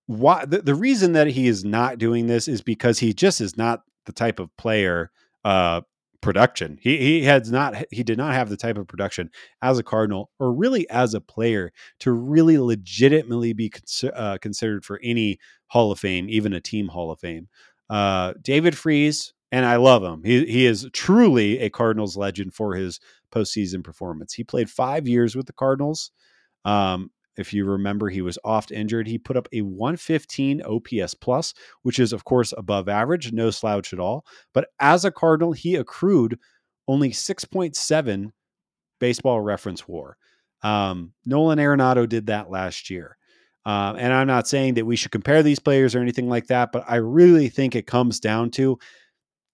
why 0.06 0.44
the, 0.44 0.58
the 0.58 0.74
reason 0.74 1.12
that 1.12 1.28
he 1.28 1.46
is 1.46 1.64
not 1.64 1.98
doing 1.98 2.26
this 2.26 2.48
is 2.48 2.62
because 2.62 2.98
he 2.98 3.12
just 3.12 3.40
is 3.40 3.56
not 3.56 3.82
the 4.06 4.12
type 4.12 4.40
of 4.40 4.54
player 4.56 5.10
uh, 5.44 5.82
production. 6.20 6.78
He 6.80 6.98
he 6.98 7.22
has 7.24 7.50
not 7.50 7.84
he 7.90 8.02
did 8.02 8.18
not 8.18 8.34
have 8.34 8.48
the 8.48 8.56
type 8.56 8.76
of 8.76 8.86
production 8.88 9.30
as 9.62 9.78
a 9.78 9.82
Cardinal 9.82 10.30
or 10.38 10.52
really 10.52 10.88
as 10.90 11.14
a 11.14 11.20
player 11.20 11.72
to 12.00 12.12
really 12.12 12.58
legitimately 12.58 13.52
be 13.52 13.70
cons- 13.70 14.04
uh, 14.14 14.38
considered 14.40 14.84
for 14.84 15.00
any 15.02 15.38
Hall 15.68 15.92
of 15.92 15.98
Fame, 15.98 16.26
even 16.28 16.52
a 16.52 16.60
team 16.60 16.88
Hall 16.88 17.10
of 17.10 17.20
Fame. 17.20 17.48
Uh, 17.88 18.34
David 18.42 18.76
Freese, 18.76 19.32
and 19.50 19.66
I 19.66 19.76
love 19.76 20.02
him. 20.02 20.22
He 20.24 20.44
he 20.46 20.66
is 20.66 20.88
truly 20.92 21.58
a 21.60 21.70
Cardinals 21.70 22.16
legend 22.16 22.54
for 22.54 22.74
his 22.74 23.00
postseason 23.32 23.82
performance. 23.82 24.34
He 24.34 24.44
played 24.44 24.70
five 24.70 25.08
years 25.08 25.34
with 25.36 25.46
the 25.46 25.52
Cardinals. 25.52 26.10
Um, 26.64 27.10
if 27.40 27.52
you 27.52 27.64
remember, 27.64 28.08
he 28.08 28.22
was 28.22 28.38
oft 28.44 28.70
injured. 28.70 29.06
He 29.06 29.18
put 29.18 29.36
up 29.36 29.48
a 29.52 29.62
115 29.62 30.62
OPS 30.62 31.14
plus, 31.14 31.54
which 31.82 31.98
is, 31.98 32.12
of 32.12 32.24
course, 32.24 32.52
above 32.56 32.88
average, 32.88 33.32
no 33.32 33.50
slouch 33.50 33.92
at 33.92 34.00
all. 34.00 34.24
But 34.52 34.68
as 34.80 35.04
a 35.04 35.10
Cardinal, 35.10 35.52
he 35.52 35.76
accrued 35.76 36.38
only 36.88 37.10
6.7 37.10 38.30
baseball 38.98 39.40
reference 39.40 39.88
war. 39.88 40.16
Um, 40.62 41.12
Nolan 41.24 41.58
Arenado 41.58 42.08
did 42.08 42.26
that 42.26 42.50
last 42.50 42.90
year. 42.90 43.16
Um, 43.66 43.96
and 43.96 44.12
I'm 44.12 44.26
not 44.26 44.48
saying 44.48 44.74
that 44.74 44.86
we 44.86 44.96
should 44.96 45.10
compare 45.10 45.42
these 45.42 45.58
players 45.58 45.94
or 45.94 46.00
anything 46.00 46.28
like 46.28 46.46
that, 46.46 46.72
but 46.72 46.84
I 46.88 46.96
really 46.96 47.48
think 47.48 47.74
it 47.74 47.86
comes 47.86 48.18
down 48.18 48.50
to 48.52 48.78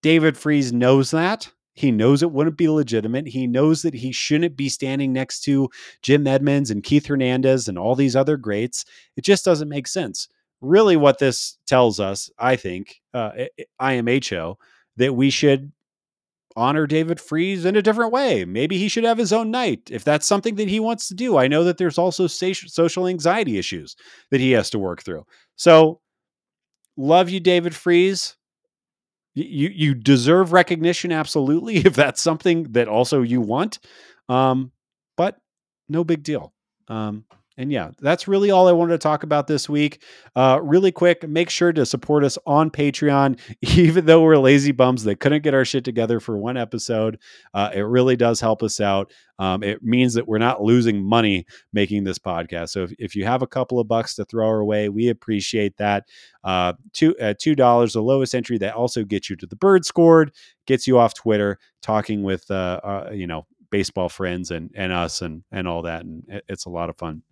David 0.02 0.36
Freese 0.36 0.72
knows 0.72 1.10
that. 1.10 1.50
He 1.76 1.92
knows 1.92 2.22
it 2.22 2.32
wouldn't 2.32 2.56
be 2.56 2.68
legitimate. 2.68 3.28
He 3.28 3.46
knows 3.46 3.82
that 3.82 3.94
he 3.94 4.10
shouldn't 4.10 4.56
be 4.56 4.68
standing 4.68 5.12
next 5.12 5.42
to 5.42 5.68
Jim 6.02 6.26
Edmonds 6.26 6.70
and 6.72 6.82
Keith 6.82 7.06
Hernandez 7.06 7.68
and 7.68 7.78
all 7.78 7.94
these 7.94 8.16
other 8.16 8.36
greats. 8.36 8.84
It 9.16 9.24
just 9.24 9.44
doesn't 9.44 9.68
make 9.68 9.86
sense. 9.86 10.28
really 10.60 10.96
what 10.96 11.18
this 11.18 11.58
tells 11.66 12.00
us, 12.00 12.30
I 12.38 12.56
think, 12.56 13.00
uh, 13.14 13.32
IMHO, 13.80 14.56
that 14.96 15.14
we 15.14 15.30
should 15.30 15.70
honor 16.56 16.86
David 16.86 17.20
Freese 17.20 17.66
in 17.66 17.76
a 17.76 17.82
different 17.82 18.12
way. 18.12 18.46
Maybe 18.46 18.78
he 18.78 18.88
should 18.88 19.04
have 19.04 19.18
his 19.18 19.32
own 19.32 19.50
night 19.50 19.90
if 19.90 20.02
that's 20.04 20.26
something 20.26 20.54
that 20.54 20.68
he 20.68 20.80
wants 20.80 21.08
to 21.08 21.14
do. 21.14 21.36
I 21.36 21.48
know 21.48 21.64
that 21.64 21.76
there's 21.76 21.98
also 21.98 22.26
social 22.26 23.06
anxiety 23.06 23.58
issues 23.58 23.94
that 24.30 24.40
he 24.40 24.52
has 24.52 24.70
to 24.70 24.78
work 24.78 25.02
through. 25.02 25.26
So, 25.56 26.00
love 26.96 27.28
you, 27.28 27.40
David 27.40 27.74
Freese. 27.74 28.36
You 29.36 29.68
you 29.68 29.94
deserve 29.94 30.52
recognition, 30.52 31.12
absolutely, 31.12 31.76
if 31.86 31.94
that's 31.94 32.22
something 32.22 32.64
that 32.72 32.88
also 32.88 33.22
you 33.22 33.40
want. 33.40 33.78
Um, 34.28 34.72
but 35.16 35.38
no 35.88 36.04
big 36.04 36.22
deal. 36.22 36.52
Um, 36.88 37.24
and 37.58 37.72
yeah, 37.72 37.90
that's 38.00 38.28
really 38.28 38.50
all 38.50 38.68
I 38.68 38.72
wanted 38.72 38.92
to 38.92 38.98
talk 38.98 39.22
about 39.22 39.46
this 39.46 39.68
week. 39.68 40.02
Uh, 40.34 40.60
really 40.62 40.92
quick, 40.92 41.26
make 41.26 41.48
sure 41.48 41.72
to 41.72 41.86
support 41.86 42.22
us 42.22 42.36
on 42.46 42.70
Patreon, 42.70 43.38
even 43.76 44.04
though 44.04 44.22
we're 44.22 44.36
lazy 44.36 44.72
bums 44.72 45.04
that 45.04 45.20
couldn't 45.20 45.42
get 45.42 45.54
our 45.54 45.64
shit 45.64 45.84
together 45.84 46.20
for 46.20 46.36
one 46.36 46.56
episode. 46.58 47.18
Uh, 47.54 47.70
it 47.72 47.80
really 47.80 48.16
does 48.16 48.40
help 48.40 48.62
us 48.62 48.80
out. 48.80 49.10
Um, 49.38 49.62
it 49.62 49.82
means 49.82 50.14
that 50.14 50.28
we're 50.28 50.38
not 50.38 50.62
losing 50.62 51.02
money 51.02 51.46
making 51.72 52.04
this 52.04 52.18
podcast. 52.18 52.70
So 52.70 52.84
if, 52.84 52.92
if 52.98 53.16
you 53.16 53.24
have 53.24 53.42
a 53.42 53.46
couple 53.46 53.78
of 53.78 53.88
bucks 53.88 54.14
to 54.16 54.24
throw 54.24 54.46
our 54.46 54.64
way, 54.64 54.88
we 54.88 55.08
appreciate 55.08 55.76
that. 55.78 56.04
Uh, 56.44 56.74
two 56.92 57.16
uh, 57.18 57.34
two 57.38 57.54
dollars, 57.54 57.94
the 57.94 58.02
lowest 58.02 58.34
entry 58.34 58.58
that 58.58 58.74
also 58.74 59.02
gets 59.02 59.30
you 59.30 59.36
to 59.36 59.46
the 59.46 59.56
bird 59.56 59.84
scored, 59.84 60.32
gets 60.66 60.86
you 60.86 60.98
off 60.98 61.14
Twitter, 61.14 61.58
talking 61.82 62.22
with 62.22 62.50
uh, 62.50 62.80
uh, 62.82 63.10
you 63.12 63.26
know 63.26 63.46
baseball 63.70 64.08
friends 64.08 64.50
and 64.50 64.70
and 64.74 64.92
us 64.92 65.22
and 65.22 65.42
and 65.50 65.66
all 65.66 65.82
that, 65.82 66.04
and 66.04 66.22
it's 66.48 66.66
a 66.66 66.70
lot 66.70 66.88
of 66.88 66.96
fun. 66.96 67.22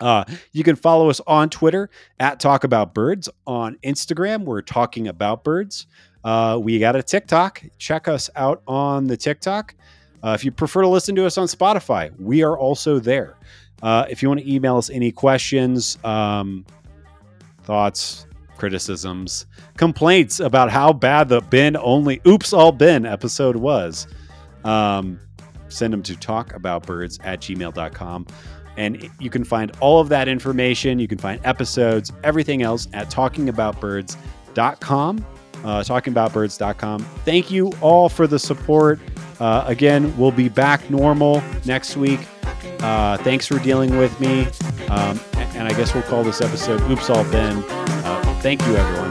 Uh, 0.00 0.24
you 0.52 0.64
can 0.64 0.76
follow 0.76 1.10
us 1.10 1.20
on 1.26 1.50
Twitter 1.50 1.90
at 2.18 2.40
Talk 2.40 2.64
About 2.64 2.94
Birds. 2.94 3.28
On 3.46 3.76
Instagram, 3.84 4.44
we're 4.44 4.62
talking 4.62 5.08
about 5.08 5.44
birds. 5.44 5.86
Uh, 6.24 6.58
we 6.60 6.78
got 6.78 6.96
a 6.96 7.02
TikTok. 7.02 7.62
Check 7.78 8.08
us 8.08 8.30
out 8.36 8.62
on 8.66 9.06
the 9.06 9.16
TikTok. 9.16 9.74
Uh, 10.22 10.32
if 10.38 10.44
you 10.44 10.50
prefer 10.50 10.82
to 10.82 10.88
listen 10.88 11.14
to 11.16 11.24
us 11.26 11.38
on 11.38 11.46
Spotify, 11.46 12.12
we 12.20 12.42
are 12.42 12.58
also 12.58 12.98
there. 12.98 13.36
Uh, 13.82 14.04
if 14.10 14.22
you 14.22 14.28
want 14.28 14.40
to 14.40 14.52
email 14.52 14.76
us 14.76 14.90
any 14.90 15.10
questions, 15.10 15.98
um, 16.04 16.64
thoughts, 17.62 18.26
criticisms, 18.58 19.46
complaints 19.78 20.40
about 20.40 20.70
how 20.70 20.92
bad 20.92 21.30
the 21.30 21.40
Ben 21.40 21.76
only 21.78 22.20
oops 22.26 22.52
all 22.52 22.72
Ben 22.72 23.06
episode 23.06 23.56
was, 23.56 24.06
um, 24.64 25.18
send 25.68 25.92
them 25.92 26.02
to 26.02 26.12
talkaboutbirds 26.14 27.18
at 27.24 27.40
gmail.com. 27.40 28.26
And 28.76 29.10
you 29.18 29.30
can 29.30 29.44
find 29.44 29.72
all 29.80 30.00
of 30.00 30.08
that 30.10 30.28
information. 30.28 30.98
You 30.98 31.08
can 31.08 31.16
find 31.18 31.40
episodes, 31.44 32.12
everything 32.24 32.62
else 32.62 32.88
at 32.92 33.10
talkingaboutbirds.com. 33.10 35.26
Uh, 35.62 35.80
talkingaboutbirds.com. 35.80 37.00
Thank 37.24 37.50
you 37.50 37.72
all 37.80 38.08
for 38.08 38.26
the 38.26 38.38
support. 38.38 38.98
Uh, 39.38 39.64
again, 39.66 40.16
we'll 40.16 40.30
be 40.30 40.48
back 40.48 40.88
normal 40.90 41.42
next 41.66 41.96
week. 41.96 42.20
Uh, 42.80 43.18
thanks 43.18 43.46
for 43.46 43.58
dealing 43.58 43.98
with 43.98 44.18
me. 44.20 44.46
Um, 44.88 45.20
and 45.54 45.68
I 45.68 45.74
guess 45.76 45.92
we'll 45.94 46.02
call 46.04 46.24
this 46.24 46.40
episode 46.40 46.80
Oops 46.90 47.10
All 47.10 47.24
Ben. 47.24 47.62
Uh, 47.68 48.38
thank 48.40 48.66
you, 48.66 48.76
everyone. 48.76 49.09